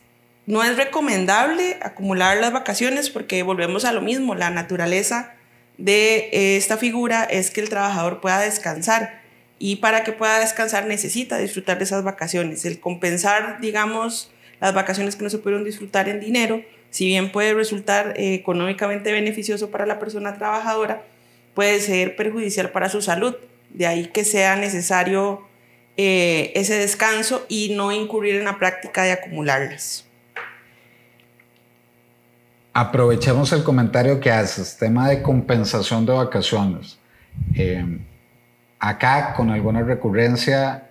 no 0.45 0.63
es 0.63 0.77
recomendable 0.77 1.77
acumular 1.81 2.37
las 2.37 2.53
vacaciones 2.53 3.09
porque 3.09 3.41
volvemos 3.41 3.83
a 3.83 3.91
lo 3.91 4.01
mismo, 4.01 4.35
la 4.35 4.51
naturaleza 4.51 5.33
de 5.79 6.29
eh, 6.31 6.57
esta 6.57 6.77
figura 6.77 7.23
es 7.23 7.49
que 7.49 7.61
el 7.61 7.69
trabajador 7.69 8.21
pueda 8.21 8.39
descansar 8.39 9.21
y 9.57 9.77
para 9.77 10.03
que 10.03 10.11
pueda 10.11 10.39
descansar 10.39 10.85
necesita 10.85 11.39
disfrutar 11.39 11.79
de 11.79 11.85
esas 11.85 12.03
vacaciones. 12.03 12.65
El 12.65 12.79
compensar, 12.79 13.59
digamos, 13.59 14.31
las 14.59 14.75
vacaciones 14.75 15.15
que 15.15 15.23
no 15.23 15.31
se 15.31 15.39
pudieron 15.39 15.63
disfrutar 15.63 16.07
en 16.09 16.19
dinero, 16.19 16.61
si 16.91 17.07
bien 17.07 17.31
puede 17.31 17.55
resultar 17.55 18.13
económicamente 18.17 19.11
beneficioso 19.11 19.71
para 19.71 19.85
la 19.85 19.97
persona 19.97 20.37
trabajadora, 20.37 21.03
puede 21.55 21.79
ser 21.79 22.15
perjudicial 22.15 22.69
para 22.69 22.89
su 22.89 23.01
salud. 23.01 23.35
De 23.69 23.87
ahí 23.87 24.07
que 24.07 24.23
sea 24.23 24.55
necesario 24.55 25.47
eh, 25.97 26.51
ese 26.55 26.75
descanso 26.75 27.45
y 27.49 27.73
no 27.75 27.91
incurrir 27.91 28.35
en 28.35 28.45
la 28.45 28.59
práctica 28.59 29.03
de 29.03 29.13
acumularlas. 29.13 30.05
Aprovechemos 32.73 33.53
el 33.53 33.63
comentario 33.63 34.19
que 34.19 34.29
haces, 34.29 34.77
tema 34.77 35.09
de 35.09 35.21
compensación 35.21 36.05
de 36.05 36.11
vacaciones. 36.11 36.99
Eh, 37.55 37.99
acá, 38.79 39.33
con 39.33 39.49
alguna 39.49 39.81
recurrencia, 39.81 40.89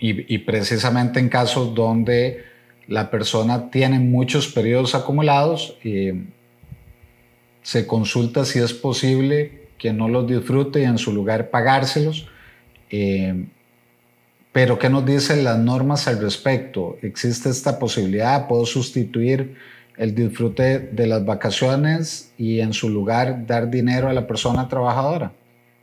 y, 0.00 0.38
precisamente 0.38 1.18
en 1.18 1.28
casos 1.28 1.74
donde 1.74 2.44
la 2.86 3.10
persona 3.10 3.70
tiene 3.70 3.98
muchos 3.98 4.48
periodos 4.48 4.94
acumulados, 4.94 5.76
eh, 5.82 6.24
se 7.68 7.86
consulta 7.86 8.46
si 8.46 8.60
es 8.60 8.72
posible 8.72 9.68
que 9.76 9.92
no 9.92 10.08
los 10.08 10.26
disfrute 10.26 10.80
y 10.80 10.84
en 10.84 10.96
su 10.96 11.12
lugar 11.12 11.50
pagárselos. 11.50 12.26
Eh, 12.88 13.44
pero, 14.52 14.78
¿qué 14.78 14.88
nos 14.88 15.04
dicen 15.04 15.44
las 15.44 15.58
normas 15.58 16.08
al 16.08 16.18
respecto? 16.18 16.96
¿Existe 17.02 17.50
esta 17.50 17.78
posibilidad? 17.78 18.48
¿Puedo 18.48 18.64
sustituir? 18.64 19.54
el 19.98 20.14
disfrute 20.14 20.78
de 20.78 21.06
las 21.08 21.24
vacaciones 21.24 22.32
y 22.38 22.60
en 22.60 22.72
su 22.72 22.88
lugar 22.88 23.44
dar 23.46 23.68
dinero 23.68 24.08
a 24.08 24.12
la 24.12 24.28
persona 24.28 24.68
trabajadora? 24.68 25.32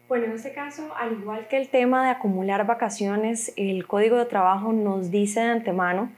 Bueno, 0.07 0.27
en 0.27 0.31
este 0.31 0.53
caso, 0.53 0.83
al 0.97 1.11
igual 1.19 1.49
que 1.49 1.57
el 1.57 1.67
tema 1.67 2.05
de 2.05 2.11
acumular 2.11 2.65
vacaciones, 2.65 3.51
el 3.57 3.85
Código 3.85 4.17
de 4.17 4.23
Trabajo 4.25 4.71
nos 4.71 5.11
dice 5.11 5.41
de 5.41 5.47
antemano 5.47 6.13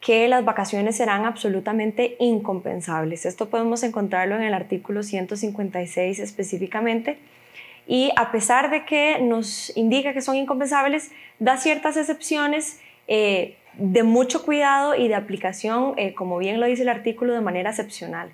que 0.00 0.28
las 0.28 0.44
vacaciones 0.44 0.96
serán 0.96 1.26
absolutamente 1.26 2.16
incompensables. 2.18 3.26
Esto 3.26 3.50
podemos 3.50 3.82
encontrarlo 3.82 4.34
en 4.34 4.42
el 4.42 4.54
artículo 4.54 5.02
156 5.02 6.18
específicamente. 6.18 7.18
Y 7.86 8.10
a 8.16 8.30
pesar 8.32 8.70
de 8.70 8.84
que 8.86 9.18
nos 9.20 9.76
indica 9.76 10.14
que 10.14 10.22
son 10.22 10.36
incompensables, 10.36 11.10
da 11.38 11.56
ciertas 11.58 11.96
excepciones 11.96 12.80
eh, 13.08 13.56
de 13.74 14.02
mucho 14.02 14.44
cuidado 14.44 14.94
y 14.94 15.08
de 15.08 15.14
aplicación, 15.14 15.94
eh, 15.96 16.14
como 16.14 16.38
bien 16.38 16.60
lo 16.60 16.66
dice 16.66 16.82
el 16.82 16.88
artículo, 16.88 17.34
de 17.34 17.40
manera 17.40 17.70
excepcional. 17.70 18.30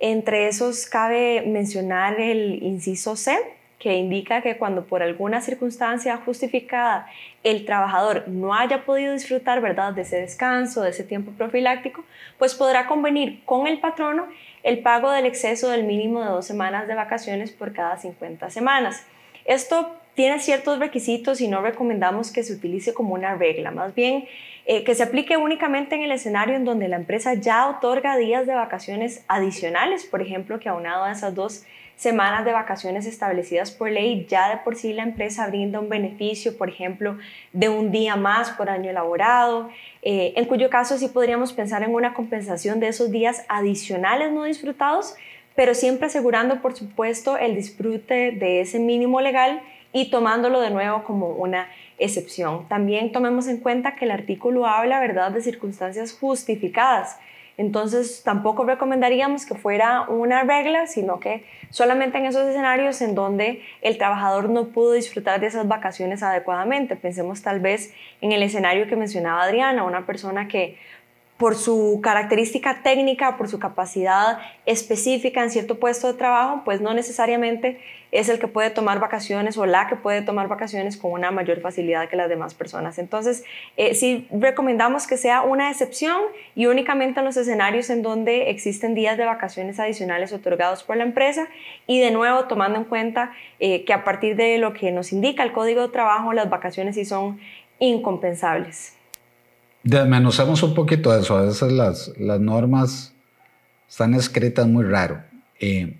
Entre 0.00 0.48
esos 0.48 0.86
cabe 0.86 1.42
mencionar 1.46 2.20
el 2.20 2.62
inciso 2.62 3.16
C, 3.16 3.36
que 3.78 3.94
indica 3.94 4.40
que 4.40 4.56
cuando 4.56 4.86
por 4.86 5.02
alguna 5.02 5.40
circunstancia 5.40 6.16
justificada 6.16 7.06
el 7.42 7.64
trabajador 7.66 8.26
no 8.26 8.54
haya 8.54 8.84
podido 8.84 9.12
disfrutar 9.12 9.60
¿verdad? 9.60 9.92
de 9.92 10.02
ese 10.02 10.20
descanso, 10.20 10.82
de 10.82 10.90
ese 10.90 11.04
tiempo 11.04 11.32
profiláctico, 11.32 12.04
pues 12.38 12.54
podrá 12.54 12.86
convenir 12.86 13.42
con 13.44 13.66
el 13.66 13.78
patrono 13.78 14.26
el 14.62 14.80
pago 14.80 15.10
del 15.10 15.26
exceso 15.26 15.68
del 15.70 15.84
mínimo 15.84 16.20
de 16.20 16.28
dos 16.28 16.46
semanas 16.46 16.88
de 16.88 16.94
vacaciones 16.94 17.52
por 17.52 17.72
cada 17.72 17.96
50 17.98 18.50
semanas. 18.50 19.06
Esto 19.44 19.94
tiene 20.14 20.40
ciertos 20.40 20.78
requisitos 20.78 21.40
y 21.40 21.46
no 21.46 21.60
recomendamos 21.60 22.32
que 22.32 22.42
se 22.42 22.54
utilice 22.54 22.94
como 22.94 23.14
una 23.14 23.36
regla, 23.36 23.70
más 23.70 23.94
bien 23.94 24.24
eh, 24.64 24.82
que 24.82 24.96
se 24.96 25.04
aplique 25.04 25.36
únicamente 25.36 25.94
en 25.94 26.02
el 26.02 26.10
escenario 26.10 26.56
en 26.56 26.64
donde 26.64 26.88
la 26.88 26.96
empresa 26.96 27.34
ya 27.34 27.68
otorga 27.68 28.16
días 28.16 28.46
de 28.46 28.54
vacaciones 28.54 29.24
adicionales, 29.28 30.04
por 30.04 30.22
ejemplo, 30.22 30.58
que 30.58 30.68
aunado 30.68 31.04
a 31.04 31.12
esas 31.12 31.36
dos 31.36 31.64
semanas 31.96 32.44
de 32.44 32.52
vacaciones 32.52 33.06
establecidas 33.06 33.70
por 33.70 33.90
ley, 33.90 34.26
ya 34.28 34.50
de 34.50 34.58
por 34.58 34.76
sí 34.76 34.92
la 34.92 35.02
empresa 35.02 35.46
brinda 35.46 35.80
un 35.80 35.88
beneficio, 35.88 36.56
por 36.56 36.68
ejemplo, 36.68 37.18
de 37.52 37.68
un 37.68 37.90
día 37.90 38.16
más 38.16 38.50
por 38.50 38.68
año 38.68 38.90
elaborado, 38.90 39.70
eh, 40.02 40.34
en 40.36 40.44
cuyo 40.44 40.68
caso 40.68 40.98
sí 40.98 41.08
podríamos 41.08 41.52
pensar 41.54 41.82
en 41.82 41.94
una 41.94 42.12
compensación 42.12 42.80
de 42.80 42.88
esos 42.88 43.10
días 43.10 43.44
adicionales 43.48 44.30
no 44.30 44.44
disfrutados, 44.44 45.16
pero 45.54 45.74
siempre 45.74 46.06
asegurando, 46.06 46.60
por 46.60 46.76
supuesto, 46.76 47.38
el 47.38 47.54
disfrute 47.54 48.30
de 48.30 48.60
ese 48.60 48.78
mínimo 48.78 49.22
legal 49.22 49.62
y 49.92 50.10
tomándolo 50.10 50.60
de 50.60 50.70
nuevo 50.70 51.02
como 51.04 51.28
una 51.28 51.68
excepción. 51.98 52.68
También 52.68 53.10
tomemos 53.10 53.48
en 53.48 53.56
cuenta 53.56 53.94
que 53.94 54.04
el 54.04 54.10
artículo 54.10 54.66
habla, 54.66 55.00
¿verdad?, 55.00 55.32
de 55.32 55.40
circunstancias 55.40 56.12
justificadas. 56.12 57.18
Entonces, 57.58 58.22
tampoco 58.22 58.64
recomendaríamos 58.64 59.46
que 59.46 59.54
fuera 59.54 60.02
una 60.02 60.42
regla, 60.42 60.86
sino 60.86 61.20
que 61.20 61.44
solamente 61.70 62.18
en 62.18 62.26
esos 62.26 62.46
escenarios 62.46 63.00
en 63.00 63.14
donde 63.14 63.62
el 63.80 63.96
trabajador 63.96 64.50
no 64.50 64.68
pudo 64.68 64.92
disfrutar 64.92 65.40
de 65.40 65.46
esas 65.46 65.66
vacaciones 65.66 66.22
adecuadamente. 66.22 66.96
Pensemos 66.96 67.42
tal 67.42 67.60
vez 67.60 67.94
en 68.20 68.32
el 68.32 68.42
escenario 68.42 68.86
que 68.88 68.96
mencionaba 68.96 69.42
Adriana, 69.42 69.84
una 69.84 70.04
persona 70.04 70.48
que 70.48 70.76
por 71.38 71.54
su 71.54 72.00
característica 72.02 72.82
técnica, 72.82 73.36
por 73.36 73.48
su 73.48 73.58
capacidad 73.58 74.38
específica 74.64 75.42
en 75.42 75.50
cierto 75.50 75.78
puesto 75.78 76.06
de 76.06 76.14
trabajo, 76.14 76.62
pues 76.64 76.80
no 76.80 76.94
necesariamente 76.94 77.78
es 78.10 78.30
el 78.30 78.38
que 78.38 78.48
puede 78.48 78.70
tomar 78.70 79.00
vacaciones 79.00 79.58
o 79.58 79.66
la 79.66 79.88
que 79.88 79.96
puede 79.96 80.22
tomar 80.22 80.48
vacaciones 80.48 80.96
con 80.96 81.12
una 81.12 81.30
mayor 81.30 81.60
facilidad 81.60 82.08
que 82.08 82.16
las 82.16 82.30
demás 82.30 82.54
personas. 82.54 82.98
Entonces, 82.98 83.44
eh, 83.76 83.94
sí 83.94 84.26
recomendamos 84.30 85.06
que 85.06 85.18
sea 85.18 85.42
una 85.42 85.70
excepción 85.70 86.18
y 86.54 86.66
únicamente 86.66 87.20
en 87.20 87.26
los 87.26 87.36
escenarios 87.36 87.90
en 87.90 88.02
donde 88.02 88.48
existen 88.48 88.94
días 88.94 89.18
de 89.18 89.26
vacaciones 89.26 89.78
adicionales 89.78 90.32
otorgados 90.32 90.84
por 90.84 90.96
la 90.96 91.04
empresa 91.04 91.48
y 91.86 92.00
de 92.00 92.10
nuevo 92.10 92.44
tomando 92.44 92.78
en 92.78 92.84
cuenta 92.84 93.32
eh, 93.60 93.84
que 93.84 93.92
a 93.92 94.04
partir 94.04 94.36
de 94.36 94.56
lo 94.56 94.72
que 94.72 94.90
nos 94.92 95.12
indica 95.12 95.42
el 95.42 95.52
Código 95.52 95.82
de 95.82 95.88
Trabajo, 95.88 96.32
las 96.32 96.48
vacaciones 96.48 96.94
sí 96.94 97.04
son 97.04 97.38
incompensables. 97.78 98.95
Desmenuzamos 99.86 100.64
un 100.64 100.74
poquito 100.74 101.16
eso. 101.16 101.36
A 101.36 101.42
veces 101.42 101.70
las, 101.70 102.12
las 102.18 102.40
normas 102.40 103.14
están 103.88 104.14
escritas 104.14 104.66
muy 104.66 104.84
raro. 104.84 105.22
Eh, 105.60 105.96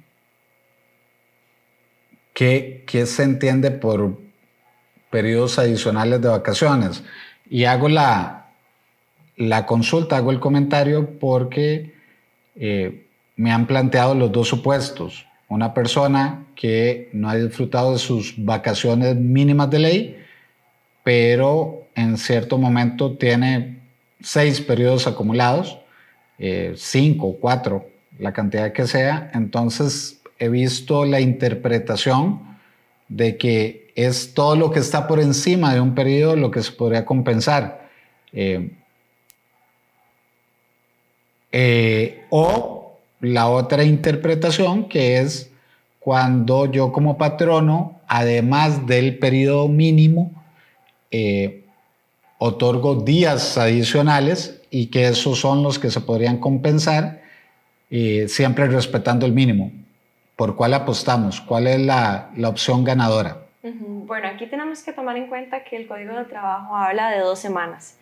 ¿qué, 2.35 2.83
¿Qué 2.85 3.07
se 3.07 3.23
entiende 3.23 3.71
por 3.71 4.19
periodos 5.09 5.61
adicionales 5.61 6.21
de 6.21 6.26
vacaciones? 6.26 7.05
Y 7.49 7.62
hago 7.62 7.88
la, 7.88 8.50
la 9.37 9.66
consulta, 9.66 10.16
hago 10.16 10.33
el 10.33 10.40
comentario 10.40 11.21
porque 11.21 11.95
eh, 12.57 13.07
me 13.37 13.52
han 13.52 13.69
planteado 13.69 14.16
los 14.16 14.33
dos 14.33 14.49
supuestos. 14.49 15.26
una 15.49 15.75
persona 15.75 16.45
que 16.57 17.09
no 17.12 17.28
ha 17.31 17.37
disfrutado 17.37 17.93
de 17.93 18.00
sus 18.00 18.35
vacaciones 18.37 19.14
mínimas 19.14 19.71
de 19.71 19.78
ley, 19.78 20.25
pero 21.05 21.86
en 21.96 22.16
cierto 22.18 22.58
momento 22.58 23.16
tiene 23.16 23.80
seis 24.20 24.60
periodos 24.60 25.06
acumulados, 25.06 25.78
eh, 26.38 26.74
cinco, 26.76 27.36
cuatro, 27.40 27.88
la 28.18 28.32
cantidad 28.32 28.72
que 28.72 28.86
sea, 28.86 29.30
entonces 29.34 30.20
he 30.38 30.48
visto 30.48 31.04
la 31.04 31.20
interpretación 31.20 32.58
de 33.08 33.36
que 33.36 33.92
es 33.94 34.34
todo 34.34 34.56
lo 34.56 34.70
que 34.70 34.80
está 34.80 35.06
por 35.06 35.20
encima 35.20 35.74
de 35.74 35.80
un 35.80 35.94
periodo 35.94 36.36
lo 36.36 36.50
que 36.50 36.62
se 36.62 36.72
podría 36.72 37.04
compensar. 37.04 37.88
Eh, 38.32 38.70
eh, 41.52 42.24
o 42.28 42.98
la 43.20 43.48
otra 43.48 43.84
interpretación 43.84 44.88
que 44.88 45.18
es 45.18 45.50
cuando 46.00 46.70
yo 46.70 46.92
como 46.92 47.16
patrono, 47.16 48.00
además 48.06 48.86
del 48.86 49.18
periodo 49.18 49.68
mínimo, 49.68 50.32
eh, 51.10 51.65
otorgo 52.38 52.97
días 52.97 53.57
adicionales 53.59 54.62
y 54.71 54.87
que 54.87 55.09
esos 55.09 55.40
son 55.40 55.62
los 55.62 55.78
que 55.78 55.90
se 55.90 56.00
podrían 56.00 56.38
compensar, 56.38 57.23
eh, 57.90 58.26
siempre 58.28 58.66
respetando 58.66 59.26
el 59.26 59.33
mínimo. 59.33 59.73
¿Por 60.37 60.57
cuál 60.57 60.75
apostamos? 60.75 61.40
¿Cuál 61.40 61.66
es 61.66 61.81
la, 61.81 62.31
la 62.37 62.49
opción 62.49 62.85
ganadora? 62.85 63.38
Bueno, 63.62 64.28
aquí 64.28 64.47
tenemos 64.47 64.83
que 64.83 64.93
tomar 64.93 65.16
en 65.16 65.28
cuenta 65.28 65.64
que 65.64 65.76
el 65.76 65.87
Código 65.88 66.14
de 66.14 66.25
Trabajo 66.25 66.76
habla 66.76 67.11
de 67.11 67.21
dos 67.21 67.38
semanas. 67.38 67.97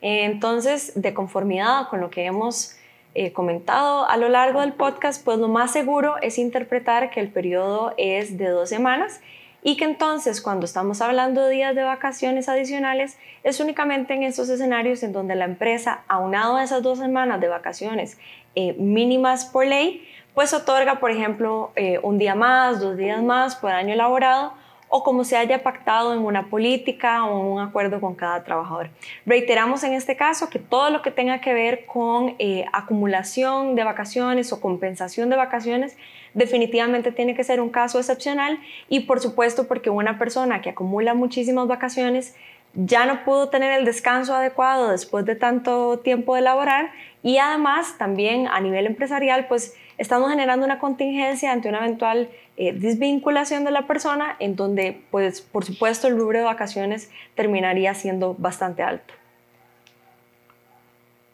Entonces, 0.00 0.92
de 0.96 1.14
conformidad 1.14 1.88
con 1.88 2.00
lo 2.00 2.10
que 2.10 2.24
hemos 2.24 2.76
eh, 3.14 3.32
comentado 3.32 4.08
a 4.08 4.16
lo 4.16 4.28
largo 4.28 4.60
del 4.60 4.72
podcast, 4.72 5.24
pues 5.24 5.38
lo 5.38 5.48
más 5.48 5.72
seguro 5.72 6.16
es 6.20 6.36
interpretar 6.36 7.10
que 7.10 7.20
el 7.20 7.28
periodo 7.28 7.94
es 7.96 8.36
de 8.36 8.48
dos 8.48 8.68
semanas 8.68 9.20
y 9.66 9.76
que 9.76 9.84
entonces 9.84 10.42
cuando 10.42 10.66
estamos 10.66 11.00
hablando 11.00 11.42
de 11.42 11.50
días 11.50 11.74
de 11.74 11.82
vacaciones 11.82 12.48
adicionales 12.50 13.16
es 13.42 13.58
únicamente 13.58 14.12
en 14.12 14.22
estos 14.22 14.50
escenarios 14.50 15.02
en 15.02 15.12
donde 15.12 15.34
la 15.34 15.46
empresa, 15.46 16.04
aunado 16.06 16.56
a 16.56 16.62
esas 16.62 16.82
dos 16.82 16.98
semanas 16.98 17.40
de 17.40 17.48
vacaciones 17.48 18.18
eh, 18.54 18.74
mínimas 18.74 19.46
por 19.46 19.66
ley, 19.66 20.06
pues 20.34 20.52
otorga, 20.52 21.00
por 21.00 21.10
ejemplo, 21.10 21.72
eh, 21.76 21.98
un 22.02 22.18
día 22.18 22.34
más, 22.34 22.78
dos 22.80 22.96
días 22.98 23.22
más 23.22 23.56
por 23.56 23.72
año 23.72 23.94
elaborado 23.94 24.52
o 24.96 25.02
como 25.02 25.24
se 25.24 25.36
haya 25.36 25.64
pactado 25.64 26.14
en 26.14 26.20
una 26.20 26.46
política 26.46 27.24
o 27.24 27.40
en 27.40 27.46
un 27.46 27.60
acuerdo 27.60 28.00
con 28.00 28.14
cada 28.14 28.44
trabajador. 28.44 28.90
Reiteramos 29.26 29.82
en 29.82 29.92
este 29.92 30.14
caso 30.14 30.48
que 30.50 30.60
todo 30.60 30.88
lo 30.90 31.02
que 31.02 31.10
tenga 31.10 31.40
que 31.40 31.52
ver 31.52 31.84
con 31.84 32.36
eh, 32.38 32.64
acumulación 32.72 33.74
de 33.74 33.82
vacaciones 33.82 34.52
o 34.52 34.60
compensación 34.60 35.30
de 35.30 35.36
vacaciones 35.36 35.96
definitivamente 36.32 37.10
tiene 37.10 37.34
que 37.34 37.42
ser 37.42 37.60
un 37.60 37.70
caso 37.70 37.98
excepcional 37.98 38.60
y 38.88 39.00
por 39.00 39.18
supuesto 39.18 39.66
porque 39.66 39.90
una 39.90 40.16
persona 40.16 40.62
que 40.62 40.70
acumula 40.70 41.12
muchísimas 41.12 41.66
vacaciones 41.66 42.36
ya 42.74 43.04
no 43.04 43.24
pudo 43.24 43.48
tener 43.48 43.72
el 43.72 43.84
descanso 43.84 44.32
adecuado 44.32 44.90
después 44.90 45.24
de 45.24 45.34
tanto 45.34 45.98
tiempo 45.98 46.36
de 46.36 46.42
laborar 46.42 46.92
y 47.24 47.38
además 47.38 47.98
también 47.98 48.46
a 48.46 48.60
nivel 48.60 48.86
empresarial 48.86 49.48
pues 49.48 49.74
estamos 49.98 50.30
generando 50.30 50.64
una 50.64 50.78
contingencia 50.78 51.50
ante 51.50 51.68
una 51.68 51.78
eventual 51.78 52.28
eh, 52.56 52.72
desvinculación 52.72 53.64
de 53.64 53.70
la 53.70 53.86
persona 53.86 54.36
en 54.38 54.56
donde, 54.56 55.02
pues, 55.10 55.40
por 55.40 55.64
supuesto, 55.64 56.06
el 56.06 56.16
rubro 56.16 56.38
de 56.38 56.44
vacaciones 56.44 57.10
terminaría 57.34 57.94
siendo 57.94 58.34
bastante 58.34 58.82
alto. 58.82 59.14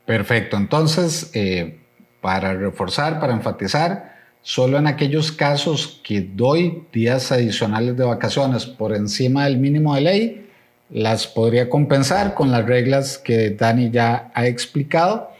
Perfecto. 0.07 0.57
Entonces, 0.57 1.31
eh, 1.35 1.79
para 2.21 2.55
reforzar, 2.55 3.21
para 3.21 3.33
enfatizar, 3.33 4.17
solo 4.43 4.79
en 4.79 4.87
aquellos 4.87 5.31
casos 5.31 6.01
que 6.03 6.21
doy 6.23 6.85
días 6.93 7.31
adicionales 7.31 7.97
de 7.97 8.05
vacaciones 8.05 8.67
por 8.67 8.95
encima 8.95 9.45
del 9.45 9.59
mínimo 9.59 9.95
de 9.95 10.01
ley, 10.01 10.47
las 10.89 11.27
podría 11.27 11.69
compensar 11.69 12.35
con 12.35 12.51
las 12.51 12.65
reglas 12.67 13.19
que 13.19 13.51
Dani 13.51 13.91
ya 13.91 14.33
ha 14.35 14.47
explicado 14.47 15.31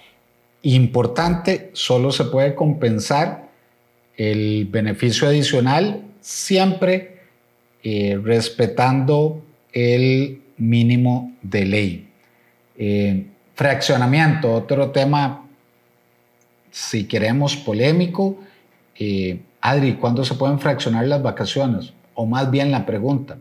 Importante, 0.63 1.71
solo 1.73 2.13
se 2.13 2.25
puede 2.25 2.55
compensar 2.55 3.49
el 4.21 4.67
beneficio 4.67 5.29
adicional 5.29 6.03
siempre 6.21 7.21
eh, 7.83 8.21
respetando 8.23 9.43
el 9.73 10.43
mínimo 10.59 11.33
de 11.41 11.65
ley. 11.65 12.13
Eh, 12.77 13.25
fraccionamiento, 13.55 14.53
otro 14.53 14.91
tema, 14.91 15.49
si 16.71 17.09
queremos, 17.09 17.57
polémico. 17.57 18.37
Eh, 18.95 19.41
Adri, 19.63 19.95
¿cuándo 19.95 20.23
se 20.23 20.35
pueden 20.35 20.61
fraccionar 20.61 21.07
las 21.07 21.23
vacaciones? 21.23 21.95
O 22.13 22.27
más 22.27 22.51
bien 22.51 22.71
la 22.71 22.85
pregunta, 22.85 23.39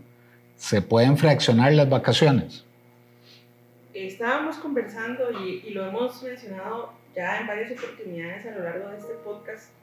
¿se 0.56 0.82
pueden 0.82 1.18
fraccionar 1.18 1.74
las 1.74 1.90
vacaciones? 1.90 2.64
Estábamos 3.94 4.56
conversando 4.56 5.26
y, 5.46 5.62
y 5.68 5.72
lo 5.72 5.90
hemos 5.90 6.24
mencionado 6.24 6.94
ya 7.14 7.42
en 7.42 7.48
varias 7.48 7.72
oportunidades 7.74 8.46
a 8.46 8.52
lo 8.52 8.64
largo 8.64 8.92
de 8.92 8.98
este 8.98 9.14
podcast 9.26 9.79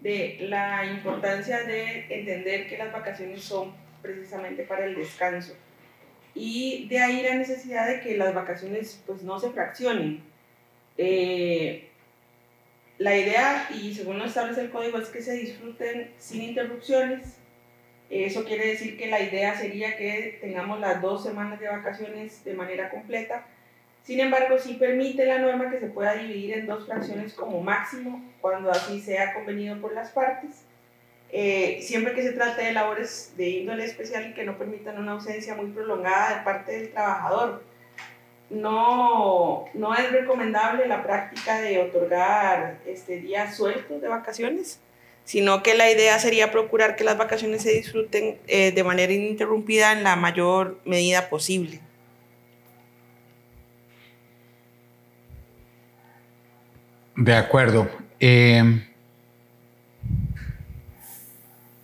de 0.00 0.38
la 0.40 0.86
importancia 0.86 1.62
de 1.64 2.06
entender 2.08 2.68
que 2.68 2.78
las 2.78 2.92
vacaciones 2.92 3.42
son 3.42 3.72
precisamente 4.02 4.62
para 4.62 4.86
el 4.86 4.94
descanso 4.94 5.54
y 6.34 6.86
de 6.88 6.98
ahí 6.98 7.22
la 7.22 7.34
necesidad 7.34 7.88
de 7.88 8.00
que 8.00 8.16
las 8.16 8.34
vacaciones 8.34 9.02
pues 9.06 9.22
no 9.22 9.38
se 9.38 9.50
fraccionen. 9.50 10.22
Eh, 10.96 11.88
la 12.98 13.16
idea, 13.16 13.68
y 13.74 13.94
según 13.94 14.18
lo 14.18 14.26
establece 14.26 14.60
el 14.60 14.70
código, 14.70 14.98
es 14.98 15.08
que 15.08 15.22
se 15.22 15.32
disfruten 15.32 16.12
sin 16.18 16.42
interrupciones. 16.42 17.36
Eso 18.10 18.44
quiere 18.44 18.68
decir 18.68 18.98
que 18.98 19.06
la 19.06 19.20
idea 19.20 19.56
sería 19.56 19.96
que 19.96 20.38
tengamos 20.40 20.80
las 20.80 21.00
dos 21.00 21.22
semanas 21.22 21.60
de 21.60 21.68
vacaciones 21.68 22.44
de 22.44 22.54
manera 22.54 22.90
completa 22.90 23.46
sin 24.02 24.20
embargo, 24.20 24.58
sí 24.58 24.74
permite 24.74 25.26
la 25.26 25.38
norma 25.38 25.70
que 25.70 25.78
se 25.78 25.86
pueda 25.86 26.14
dividir 26.14 26.58
en 26.58 26.66
dos 26.66 26.86
fracciones 26.86 27.34
como 27.34 27.60
máximo, 27.60 28.24
cuando 28.40 28.70
así 28.70 29.00
sea 29.00 29.34
convenido 29.34 29.80
por 29.80 29.92
las 29.92 30.10
partes, 30.10 30.64
eh, 31.32 31.78
siempre 31.82 32.14
que 32.14 32.22
se 32.22 32.32
trate 32.32 32.62
de 32.64 32.72
labores 32.72 33.34
de 33.36 33.48
índole 33.50 33.84
especial 33.84 34.28
y 34.28 34.34
que 34.34 34.44
no 34.44 34.58
permitan 34.58 34.98
una 34.98 35.12
ausencia 35.12 35.54
muy 35.54 35.66
prolongada 35.70 36.38
de 36.38 36.44
parte 36.44 36.72
del 36.72 36.90
trabajador. 36.90 37.62
No, 38.48 39.66
no 39.74 39.94
es 39.94 40.10
recomendable 40.10 40.88
la 40.88 41.04
práctica 41.04 41.60
de 41.60 41.78
otorgar 41.78 42.80
este, 42.84 43.20
días 43.20 43.56
sueltos 43.56 44.02
de 44.02 44.08
vacaciones, 44.08 44.80
sino 45.24 45.62
que 45.62 45.74
la 45.74 45.88
idea 45.88 46.18
sería 46.18 46.50
procurar 46.50 46.96
que 46.96 47.04
las 47.04 47.16
vacaciones 47.16 47.62
se 47.62 47.70
disfruten 47.70 48.38
eh, 48.48 48.72
de 48.72 48.82
manera 48.82 49.12
ininterrumpida 49.12 49.92
en 49.92 50.02
la 50.02 50.16
mayor 50.16 50.80
medida 50.84 51.28
posible. 51.28 51.80
De 57.20 57.34
acuerdo. 57.34 57.86
Eh, 58.18 58.82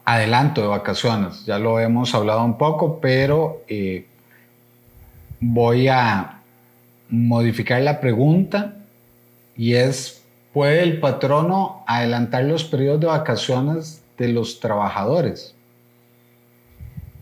adelanto 0.03 0.63
de 0.63 0.69
vacaciones, 0.69 1.45
ya 1.45 1.59
lo 1.59 1.79
hemos 1.79 2.15
hablado 2.15 2.43
un 2.43 2.57
poco, 2.57 3.01
pero 3.01 3.63
eh, 3.69 4.07
voy 5.39 5.89
a 5.89 6.41
modificar 7.11 7.83
la 7.83 8.01
pregunta 8.01 8.77
y 9.55 9.75
es, 9.75 10.25
¿puede 10.55 10.83
el 10.83 11.01
patrono 11.01 11.85
adelantar 11.87 12.45
los 12.45 12.65
periodos 12.65 13.01
de 13.01 13.09
vacaciones 13.09 14.03
de 14.17 14.29
los 14.29 14.59
trabajadores? 14.59 15.55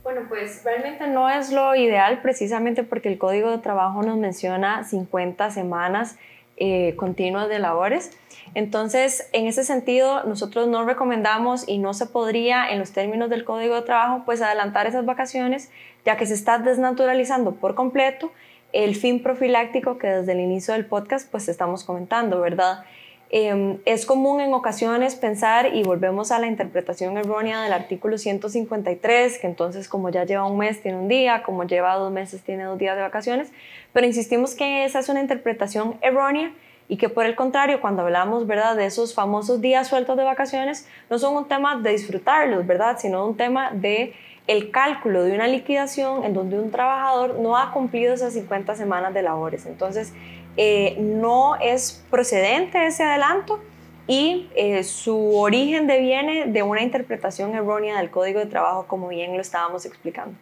Bueno, 0.05 0.21
pues 0.29 0.63
realmente 0.63 1.09
no 1.09 1.29
es 1.29 1.51
lo 1.51 1.75
ideal 1.75 2.23
precisamente 2.23 2.85
porque 2.85 3.09
el 3.09 3.19
Código 3.19 3.51
de 3.51 3.59
Trabajo 3.59 4.05
nos 4.05 4.19
menciona 4.19 4.85
50 4.85 5.51
semanas 5.51 6.17
eh, 6.57 6.97
de 6.97 7.59
labores. 7.59 8.17
Entonces, 8.55 9.29
en 9.33 9.47
ese 9.47 9.65
sentido, 9.65 10.25
nosotros 10.25 10.69
no 10.69 10.85
recomendamos 10.85 11.69
y 11.69 11.79
no 11.79 11.95
se 11.95 12.07
podría, 12.07 12.69
en 12.71 12.79
los 12.79 12.93
términos 12.93 13.31
del 13.31 13.45
Código 13.45 13.75
de 13.75 13.83
Trabajo, 13.83 14.23
pues 14.25 14.43
adelantar 14.43 14.87
esas 14.87 15.05
vacaciones, 15.05 15.71
ya 16.05 16.17
que 16.17 16.27
se 16.27 16.35
está 16.35 16.59
desnaturalizando 16.59 17.57
por 17.57 17.75
completo 17.75 18.31
el 18.73 18.97
fin 18.97 19.23
profiláctico 19.23 19.99
que 19.99 20.09
desde 20.09 20.33
el 20.33 20.41
inicio 20.41 20.75
del 20.75 20.85
podcast 20.85 21.31
pues 21.31 21.49
estamos 21.49 21.85
comentando, 21.85 22.41
¿verdad? 22.41 22.85
Em, 23.31 23.79
es 23.85 24.07
común 24.07 24.41
en 24.41 24.53
ocasiones 24.55 25.17
pensar, 25.17 25.75
y 25.75 25.83
volvemos 25.83 26.31
a 26.31 26.39
la 26.39 26.47
interpretación 26.47 27.17
errónea 27.17 27.63
del 27.63 27.73
artículo 27.73 28.19
153, 28.19 29.39
que 29.39 29.47
entonces 29.47 29.89
como 29.89 30.11
ya 30.11 30.25
lleva 30.25 30.47
un 30.47 30.59
mes 30.59 30.83
tiene 30.83 30.99
un 30.99 31.09
día, 31.09 31.43
como 31.43 31.65
lleva 31.65 31.95
dos 31.97 32.13
meses 32.13 32.43
tiene 32.43 32.65
dos 32.65 32.79
días 32.79 32.97
de 32.97 33.03
vacaciones, 33.03 33.51
pero 33.93 34.07
insistimos 34.07 34.55
que 34.55 34.85
esa 34.85 35.01
es 35.01 35.09
una 35.09 35.21
interpretación 35.21 35.97
errónea 36.01 36.53
y 36.87 36.97
que 36.97 37.09
por 37.09 37.25
el 37.25 37.35
contrario, 37.35 37.81
cuando 37.81 38.03
hablamos 38.03 38.47
¿verdad? 38.47 38.77
de 38.77 38.87
esos 38.87 39.15
famosos 39.15 39.61
días 39.61 39.89
sueltos 39.89 40.17
de 40.17 40.25
vacaciones, 40.25 40.87
no 41.09 41.19
son 41.19 41.37
un 41.37 41.49
tema 41.49 41.77
de 41.77 41.91
disfrutarlos, 41.91 42.67
¿verdad? 42.67 42.99
sino 43.01 43.27
un 43.27 43.37
tema 43.37 43.71
de 43.73 44.15
el 44.47 44.71
cálculo 44.71 45.25
de 45.25 45.35
una 45.35 45.49
liquidación 45.49 46.25
en 46.25 46.35
donde 46.35 46.59
un 46.59 46.71
trabajador 46.71 47.39
no 47.41 47.57
ha 47.57 47.73
cumplido 47.73 48.13
esas 48.13 48.35
50 48.35 48.77
semanas 48.77 49.15
de 49.15 49.23
labores. 49.23 49.65
Entonces, 49.65 50.13
eh, 50.57 50.97
no 50.99 51.57
es 51.57 52.05
procedente 52.11 52.87
ese 52.87 53.03
adelanto 53.03 53.61
y 54.07 54.51
eh, 54.55 54.85
su 54.85 55.37
origen 55.37 55.87
deviene 55.87 56.47
de 56.47 56.63
una 56.63 56.83
interpretación 56.83 57.55
errónea 57.55 57.99
del 57.99 58.11
código 58.11 58.41
de 58.41 58.47
trabajo, 58.47 58.87
como 58.87 59.09
bien 59.09 59.35
lo 59.35 59.41
estábamos 59.41 59.87
explicando. 59.87 60.37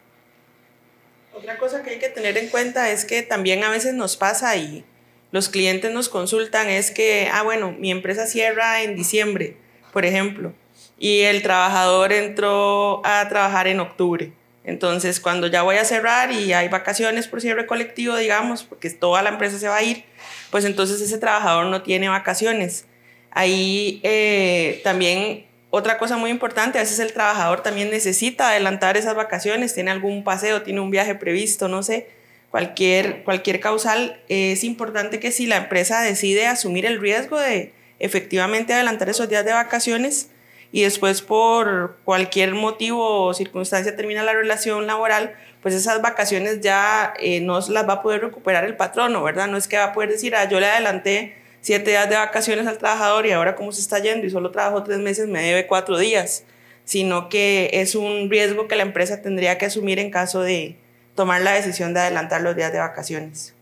Otra 1.35 1.57
cosa 1.59 1.83
que 1.83 1.90
hay 1.90 1.98
que 1.98 2.09
tener 2.09 2.37
en 2.37 2.48
cuenta 2.48 2.90
es 2.90 3.05
que 3.05 3.22
también 3.22 3.64
a 3.64 3.70
veces 3.70 3.94
nos 3.94 4.16
pasa 4.16 4.57
y 4.57 4.85
los 5.31 5.48
clientes 5.48 5.90
nos 5.92 6.09
consultan 6.09 6.68
es 6.68 6.90
que, 6.90 7.29
ah, 7.33 7.42
bueno, 7.42 7.72
mi 7.72 7.90
empresa 7.90 8.27
cierra 8.27 8.83
en 8.83 8.96
diciembre, 8.96 9.57
por 9.92 10.05
ejemplo, 10.05 10.53
y 10.98 11.22
el 11.22 11.42
trabajador 11.42 12.12
entró 12.12 13.01
a 13.07 13.27
trabajar 13.29 13.66
en 13.66 13.81
octubre. 13.81 14.33
Entonces, 14.64 15.18
cuando 15.18 15.48
ya 15.48 15.62
voy 15.62 15.77
a 15.77 15.85
cerrar 15.85 16.31
y 16.31 16.53
hay 16.53 16.68
vacaciones 16.68 17.27
por 17.27 17.40
cierre 17.40 17.66
colectivo, 17.66 18.16
digamos, 18.16 18.62
porque 18.62 18.90
toda 18.90 19.22
la 19.22 19.31
empresa 19.31 19.59
se 19.59 19.68
va 19.68 19.77
a 19.77 19.83
ir, 19.83 20.05
pues 20.51 20.64
entonces 20.64 21.01
ese 21.01 21.18
trabajador 21.18 21.66
no 21.66 21.83
tiene 21.83 22.09
vacaciones. 22.09 22.87
Ahí 23.31 24.01
eh, 24.05 24.81
también 24.85 25.46
otra 25.70 25.98
cosa 25.98 26.18
muy 26.18 26.31
importante, 26.31 26.79
a 26.79 26.83
veces 26.83 26.98
el 26.98 27.14
trabajador 27.14 27.62
también 27.62 27.90
necesita 27.90 28.51
adelantar 28.51 28.98
esas 28.98 29.14
vacaciones, 29.14 29.75
tiene 29.75 29.90
algún 29.90 30.22
paseo, 30.22 30.62
tiene 30.62 30.81
un 30.81 30.90
viaje 30.90 31.14
previsto, 31.14 31.66
no 31.66 31.83
sé, 31.83 32.09
cualquier, 32.51 33.25
cualquier 33.25 33.59
causal. 33.59 34.20
Es 34.29 34.64
importante 34.64 35.18
que 35.18 35.33
si 35.33 35.46
la 35.46 35.57
empresa 35.57 36.03
decide 36.03 36.46
asumir 36.46 36.85
el 36.85 37.01
riesgo 37.01 37.40
de 37.40 37.72
efectivamente 37.98 38.75
adelantar 38.75 39.09
esos 39.09 39.31
días 39.31 39.44
de 39.46 39.53
vacaciones, 39.53 40.29
y 40.72 40.82
después 40.82 41.20
por 41.20 41.98
cualquier 42.02 42.54
motivo 42.54 43.26
o 43.26 43.35
circunstancia 43.35 43.94
termina 43.94 44.22
la 44.22 44.32
relación 44.32 44.87
laboral, 44.87 45.35
pues 45.61 45.74
esas 45.74 46.00
vacaciones 46.00 46.61
ya 46.62 47.12
eh, 47.20 47.40
no 47.40 47.61
las 47.68 47.88
va 47.88 47.92
a 47.92 48.02
poder 48.02 48.22
recuperar 48.22 48.64
el 48.64 48.74
patrono, 48.74 49.22
¿verdad? 49.22 49.48
No 49.48 49.58
es 49.58 49.68
que 49.68 49.76
va 49.76 49.85
a 49.85 49.92
poder 49.92 50.08
decir, 50.08 50.35
ah, 50.35 50.48
yo 50.48 50.58
le 50.58 50.66
adelanté 50.66 51.37
siete 51.61 51.90
días 51.90 52.08
de 52.08 52.16
vacaciones 52.16 52.66
al 52.66 52.78
trabajador 52.78 53.26
y 53.26 53.32
ahora 53.32 53.54
como 53.54 53.70
se 53.70 53.82
está 53.82 53.98
yendo 53.98 54.26
y 54.26 54.30
solo 54.30 54.50
trabajó 54.50 54.82
tres 54.82 54.98
meses, 54.98 55.28
me 55.28 55.42
debe 55.42 55.66
cuatro 55.66 55.98
días, 55.98 56.44
sino 56.85 57.28
que 57.28 57.68
es 57.74 57.94
un 57.94 58.30
riesgo 58.30 58.66
que 58.66 58.74
la 58.74 58.82
empresa 58.82 59.20
tendría 59.20 59.58
que 59.58 59.66
asumir 59.66 59.98
en 59.98 60.11
caso 60.11 60.40
de 60.40 60.76
tomar 61.14 61.42
la 61.42 61.52
decisión 61.52 61.92
de 61.92 62.00
adelantar 62.00 62.40
los 62.40 62.56
días 62.56 62.72
de 62.72 62.78
vacaciones. 62.78 63.54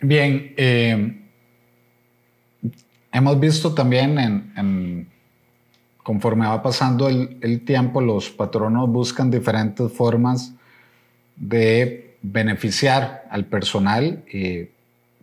Bien, 0.00 0.54
eh, 0.56 1.20
hemos 3.12 3.38
visto 3.38 3.74
también 3.74 4.18
en 4.18 5.13
conforme 6.04 6.46
va 6.46 6.62
pasando 6.62 7.08
el, 7.08 7.64
tiempo, 7.64 8.00
los 8.00 8.30
patronos 8.30 8.88
buscan 8.88 9.32
diferentes 9.32 9.90
formas 9.90 10.52
de 11.34 12.16
beneficiar 12.22 13.24
al 13.30 13.46
personal. 13.46 14.22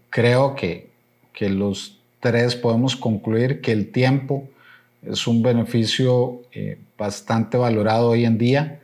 Creo 0.09 0.55
que, 0.55 0.89
que 1.31 1.49
los 1.49 2.01
tres 2.19 2.55
podemos 2.55 2.97
concluir 2.97 3.61
que 3.61 3.71
el 3.71 3.91
tiempo 3.91 4.49
es 5.01 5.25
un 5.27 5.41
beneficio 5.41 6.41
eh, 6.51 6.77
bastante 6.97 7.57
valorado 7.57 8.09
hoy 8.09 8.25
en 8.25 8.37
día 8.37 8.81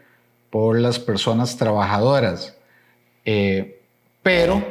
por 0.50 0.80
las 0.80 1.00
personas 1.00 1.58
trabajadoras. 1.58 2.58
Eh, 3.26 3.82
pero, 4.24 4.66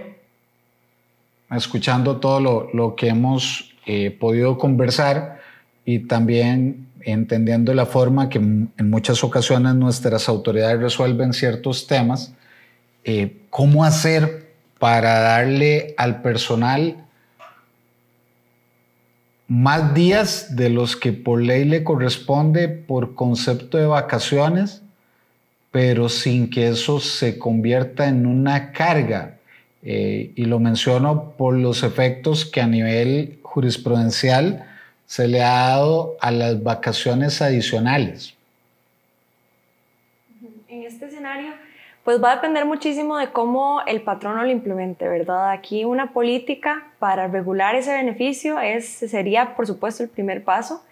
escuchando 1.51 2.17
todo 2.19 2.41
lo, 2.41 2.71
lo 2.73 2.97
que 2.97 3.09
hemos 3.09 3.75
eh, 3.87 4.11
podido 4.11 4.59
conversar 4.59 5.41
y 5.85 6.01
también 6.01 6.89
entendiendo 7.03 7.75
la 7.75 7.87
forma 7.87 8.29
que 8.29 8.39
en 8.39 8.91
muchas 8.91 9.23
ocasiones 9.23 9.75
nuestras 9.75 10.29
autoridades 10.29 10.81
resuelven 10.81 11.33
ciertos 11.33 11.87
temas, 11.87 12.33
eh, 13.05 13.43
¿cómo 13.51 13.85
hacer 13.85 14.53
para 14.79 15.21
darle 15.21 15.95
al 15.97 16.23
personal 16.23 17.05
más 19.49 19.95
días 19.95 20.57
de 20.57 20.71
los 20.71 20.97
que 20.97 21.13
por 21.13 21.41
ley 21.41 21.65
le 21.65 21.85
corresponde 21.85 22.69
por 22.69 23.15
concepto 23.15 23.79
de 23.79 23.87
vacaciones, 23.87 24.83
pero 25.71 26.09
sin 26.09 26.51
que 26.51 26.69
eso 26.69 26.99
se 27.01 27.39
convierta 27.39 28.09
en 28.09 28.27
una 28.27 28.73
carga? 28.73 29.39
Eh, 29.83 30.33
y 30.35 30.47
lo 30.47 30.59
menciono 30.59 31.35
por 31.37 31.55
los 31.55 31.85
efectos 31.85 32.45
que 32.45 32.61
a 32.61 32.67
nivel 32.67 33.39
jurisprudencial 33.43 34.67
se 35.07 35.29
le 35.29 35.43
ha 35.43 35.69
dado 35.69 36.17
a 36.21 36.31
las 36.31 36.63
vacaciones 36.63 37.41
adicionales? 37.41 38.35
En 40.69 40.83
este 40.83 41.07
escenario, 41.07 41.53
pues 42.05 42.23
va 42.23 42.33
a 42.33 42.35
depender 42.37 42.65
muchísimo 42.65 43.17
de 43.17 43.31
cómo 43.31 43.83
el 43.87 44.03
patrono 44.03 44.43
lo 44.43 44.51
implemente, 44.51 45.09
¿verdad? 45.09 45.51
Aquí 45.51 45.85
una 45.85 46.13
política 46.13 46.89
para 46.99 47.29
regular 47.29 47.75
ese 47.75 47.93
beneficio 47.93 48.61
es, 48.61 48.87
sería, 48.87 49.57
por 49.57 49.67
supuesto, 49.67 50.03
el 50.03 50.09
primer 50.09 50.45
paso. 50.45 50.85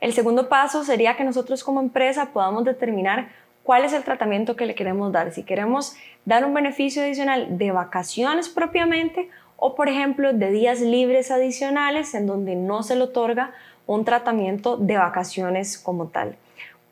El 0.00 0.12
segundo 0.12 0.48
paso 0.48 0.84
sería 0.84 1.16
que 1.16 1.24
nosotros 1.24 1.64
como 1.64 1.80
empresa 1.80 2.30
podamos 2.32 2.64
determinar 2.64 3.28
cuál 3.62 3.84
es 3.84 3.92
el 3.92 4.02
tratamiento 4.02 4.56
que 4.56 4.66
le 4.66 4.74
queremos 4.74 5.12
dar. 5.12 5.32
Si 5.32 5.42
queremos 5.42 5.96
dar 6.24 6.44
un 6.44 6.54
beneficio 6.54 7.02
adicional 7.02 7.58
de 7.58 7.70
vacaciones 7.70 8.48
propiamente 8.48 9.28
o 9.60 9.74
por 9.74 9.88
ejemplo 9.88 10.32
de 10.32 10.50
días 10.50 10.80
libres 10.80 11.30
adicionales 11.30 12.14
en 12.14 12.26
donde 12.26 12.56
no 12.56 12.82
se 12.82 12.96
le 12.96 13.02
otorga 13.02 13.52
un 13.86 14.04
tratamiento 14.04 14.76
de 14.78 14.96
vacaciones 14.96 15.78
como 15.78 16.06
tal. 16.06 16.36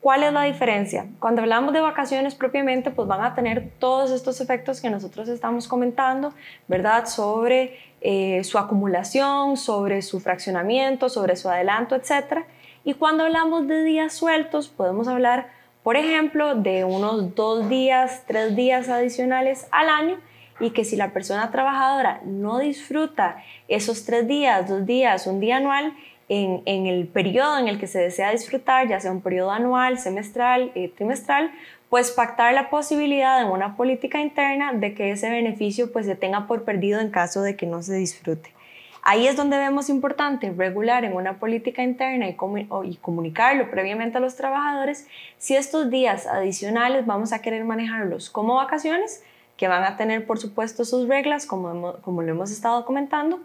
¿Cuál 0.01 0.23
es 0.23 0.31
la 0.31 0.43
diferencia? 0.43 1.07
Cuando 1.19 1.41
hablamos 1.41 1.73
de 1.73 1.81
vacaciones 1.81 2.35
propiamente, 2.35 2.91
pues 2.91 3.07
van 3.07 3.21
a 3.21 3.35
tener 3.35 3.71
todos 3.79 4.11
estos 4.11 4.39
efectos 4.39 4.79
que 4.79 4.89
nosotros 4.89 5.27
estamos 5.27 5.67
comentando, 5.67 6.33
¿verdad? 6.67 7.05
Sobre 7.07 7.77
eh, 7.99 8.43
su 8.45 8.57
acumulación, 8.57 9.57
sobre 9.57 10.01
su 10.01 10.21
fraccionamiento, 10.21 11.09
sobre 11.09 11.35
su 11.35 11.49
adelanto, 11.49 11.95
etc. 11.95 12.45
Y 12.85 12.93
cuando 12.93 13.25
hablamos 13.25 13.67
de 13.67 13.83
días 13.83 14.13
sueltos, 14.13 14.69
podemos 14.69 15.09
hablar, 15.09 15.49
por 15.83 15.97
ejemplo, 15.97 16.55
de 16.55 16.85
unos 16.85 17.35
dos 17.35 17.67
días, 17.67 18.23
tres 18.25 18.55
días 18.55 18.87
adicionales 18.87 19.67
al 19.71 19.89
año 19.89 20.17
y 20.59 20.71
que 20.71 20.85
si 20.85 20.95
la 20.95 21.11
persona 21.11 21.51
trabajadora 21.51 22.21
no 22.25 22.59
disfruta 22.59 23.43
esos 23.67 24.05
tres 24.05 24.27
días, 24.27 24.67
dos 24.67 24.85
días, 24.85 25.27
un 25.27 25.39
día 25.39 25.57
anual, 25.57 25.93
en, 26.27 26.61
en, 26.65 26.85
el 26.85 27.07
periodo 27.07 27.57
en 27.57 27.67
el 27.67 27.79
que 27.79 27.87
se 27.87 27.99
desea 27.99 28.31
disfrutar, 28.31 28.87
ya 28.87 28.99
sea 28.99 29.11
un 29.11 29.21
periodo 29.21 29.49
anual, 29.49 29.97
semestral, 29.97 30.71
eh, 30.75 30.89
trimestral, 30.95 31.51
pues 31.89 32.11
pactar 32.11 32.53
la 32.53 32.69
posibilidad 32.69 33.41
en 33.41 33.47
una 33.47 33.75
política 33.75 34.21
interna 34.21 34.73
de 34.73 34.93
que 34.93 35.11
ese 35.11 35.29
beneficio 35.29 35.91
pues 35.91 36.05
se 36.05 36.15
tenga 36.15 36.45
por 36.45 36.63
perdido 36.63 36.99
en 36.99 37.09
caso 37.09 37.41
de 37.41 37.55
que 37.55 37.65
no 37.65 37.81
se 37.81 37.95
disfrute. 37.95 38.53
Ahí 39.01 39.27
es 39.27 39.35
donde 39.35 39.57
vemos 39.57 39.89
importante 39.89 40.51
regular 40.51 41.03
en 41.03 41.13
una 41.13 41.39
política 41.39 41.81
interna 41.81 42.27
y, 42.27 42.35
y, 42.83 42.95
comunicarlo 42.97 43.71
previamente 43.71 44.17
a 44.17 44.21
los 44.21 44.35
trabajadores 44.35 45.07
si 45.37 45.55
estos 45.55 45.89
días 45.89 46.27
adicionales 46.27 47.05
vamos 47.05 47.31
a 47.31 47.41
querer 47.41 47.63
manejarlos 47.63 48.29
como 48.29 48.55
vacaciones 48.55 49.23
que 49.59 49.67
van 49.67 49.83
a 49.83 49.97
tener 49.97 50.25
por 50.25 50.39
supuesto 50.39 50.85
sus 50.85 51.09
reglas, 51.09 51.45
como, 51.45 51.95
como 51.95 52.21
lo 52.21 52.31
hemos 52.31 52.49
estado 52.49 52.85
comentando, 52.85 53.41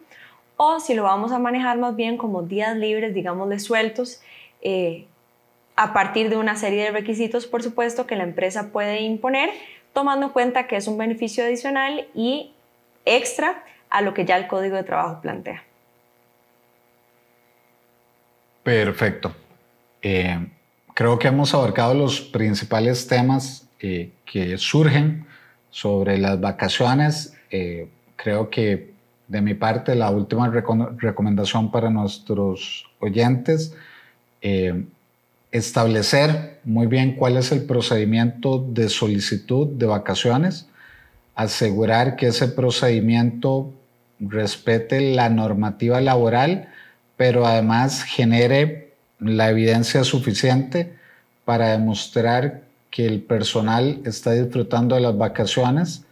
o 0.57 0.79
si 0.79 0.95
lo 0.95 1.03
vamos 1.03 1.33
a 1.33 1.41
manejar 1.41 1.77
más 1.77 1.97
bien 1.97 2.17
como 2.17 2.43
días 2.43 2.77
libres, 2.77 3.13
digámosle 3.15 3.59
sueltos, 3.59 4.21
eh, 4.63 5.07
a 5.75 5.93
partir 5.93 6.31
de 6.31 6.37
una 6.37 6.55
serie 6.55 6.85
de 6.85 6.93
requisitos, 6.93 7.49
por 7.49 7.65
supuesto, 7.65 8.07
que 8.07 8.15
la 8.15 8.23
empresa 8.23 8.71
puede 8.71 9.01
imponer, 9.01 9.51
tomando 9.93 10.27
en 10.27 10.33
cuenta 10.33 10.69
que 10.69 10.77
es 10.77 10.87
un 10.87 10.97
beneficio 10.97 11.43
adicional 11.43 12.07
y 12.15 12.53
extra 13.05 13.65
a 13.91 14.01
lo 14.01 14.15
que 14.15 14.25
ya 14.25 14.37
el 14.37 14.47
Código 14.47 14.77
de 14.77 14.85
Trabajo 14.85 15.21
plantea. 15.21 15.65
Perfecto. 18.63 19.35
Eh, 20.01 20.47
creo 20.95 21.19
que 21.19 21.27
hemos 21.27 21.53
abarcado 21.55 21.93
los 21.93 22.21
principales 22.21 23.09
temas 23.09 23.69
eh, 23.81 24.13
que 24.25 24.57
surgen 24.59 25.27
sobre 25.75 26.19
las 26.19 26.41
vacaciones, 26.41 27.35
eh, 27.51 27.89
creo 28.15 28.49
que 28.49 28.93
de 29.27 29.41
mi 29.41 29.55
parte 29.55 29.97
la 29.97 30.09
última 30.11 30.49
recomendación 30.49 31.73
para 31.73 31.91
nuestros 31.91 32.87
oyentes, 33.01 33.75
eh, 34.41 34.85
establecer 35.51 36.61
muy 36.63 36.87
bien 36.87 37.17
cuál 37.17 37.37
es 37.37 37.51
el 37.51 37.65
procedimiento 37.65 38.65
de 38.65 38.89
solicitud 38.89 39.67
de 39.67 39.87
vacaciones, 39.87 40.69
asegurar 41.35 42.15
que 42.15 42.29
ese 42.29 42.47
procedimiento 42.47 43.73
respete 44.21 45.01
la 45.01 45.29
normativa 45.29 46.01
laboral, 46.01 46.69
pero 47.17 47.47
además 47.47 48.05
genere 48.05 48.93
la 49.19 49.51
evidencia 49.51 50.05
suficiente 50.05 50.95
para 51.45 51.71
demostrar 51.71 52.64
que 52.95 53.07
el 53.07 53.23
personal 53.23 54.03
está 54.05 54.31
disfrutando 54.31 54.95
de 54.95 55.01
las 55.01 55.19
vacaciones 55.19 56.05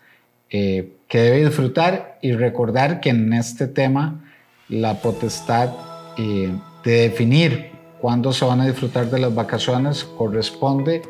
eh, 0.50 0.96
que 1.06 1.20
debe 1.20 1.44
disfrutar 1.44 2.18
y 2.22 2.32
recordar 2.32 2.98
que 2.98 3.10
en 3.10 3.32
este 3.34 3.68
tema 3.68 4.24
la 4.68 5.00
potestad 5.00 5.70
eh, 6.18 6.52
de 6.82 6.92
definir 6.92 7.70
cuándo 8.00 8.32
se 8.32 8.44
van 8.44 8.62
a 8.62 8.66
disfrutar 8.66 9.06
de 9.10 9.20
las 9.20 9.32
vacaciones 9.32 10.02
corresponde 10.02 11.02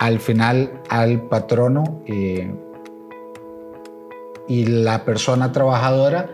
al 0.00 0.18
final 0.18 0.82
al 0.88 1.20
patrono 1.28 2.02
eh, 2.08 2.52
y 4.48 4.66
la 4.66 5.04
persona 5.04 5.52
trabajadora 5.52 6.28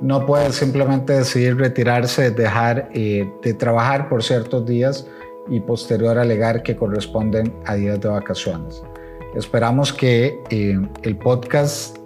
no 0.00 0.24
puede 0.24 0.50
simplemente 0.52 1.12
decidir 1.12 1.58
retirarse, 1.58 2.30
dejar 2.30 2.90
de 2.90 3.54
trabajar 3.58 4.08
por 4.08 4.24
ciertos 4.24 4.64
días 4.64 5.06
y 5.48 5.60
posterior 5.60 6.18
alegar 6.18 6.62
que 6.62 6.76
corresponden 6.76 7.54
a 7.66 7.74
días 7.74 8.00
de 8.00 8.08
vacaciones. 8.08 8.82
Esperamos 9.34 9.92
que 9.92 10.40
eh, 10.50 10.78
el 11.02 11.18
podcast 11.18 11.98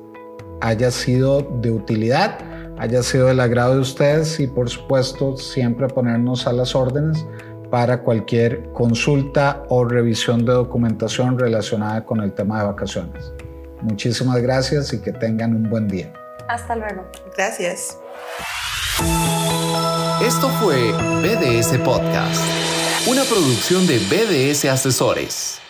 haya 0.60 0.90
sido 0.90 1.42
de 1.60 1.70
utilidad, 1.70 2.38
haya 2.78 3.02
sido 3.02 3.26
del 3.26 3.40
agrado 3.40 3.74
de 3.74 3.80
ustedes 3.80 4.40
y 4.40 4.46
por 4.46 4.68
supuesto 4.68 5.36
siempre 5.36 5.88
ponernos 5.88 6.46
a 6.46 6.52
las 6.52 6.74
órdenes 6.74 7.26
para 7.70 8.02
cualquier 8.02 8.72
consulta 8.72 9.64
o 9.68 9.84
revisión 9.84 10.44
de 10.44 10.52
documentación 10.52 11.38
relacionada 11.38 12.04
con 12.04 12.20
el 12.20 12.32
tema 12.32 12.60
de 12.60 12.66
vacaciones. 12.68 13.32
Muchísimas 13.82 14.40
gracias 14.40 14.92
y 14.92 15.00
que 15.00 15.12
tengan 15.12 15.54
un 15.54 15.68
buen 15.68 15.86
día. 15.86 16.12
Hasta 16.48 16.74
luego. 16.74 17.04
Gracias. 17.36 17.98
Esto 20.22 20.48
fue 20.60 20.92
BDS 21.22 21.78
Podcast, 21.84 22.42
una 23.08 23.24
producción 23.24 23.86
de 23.86 23.98
BDS 24.00 24.66
Asesores. 24.66 25.62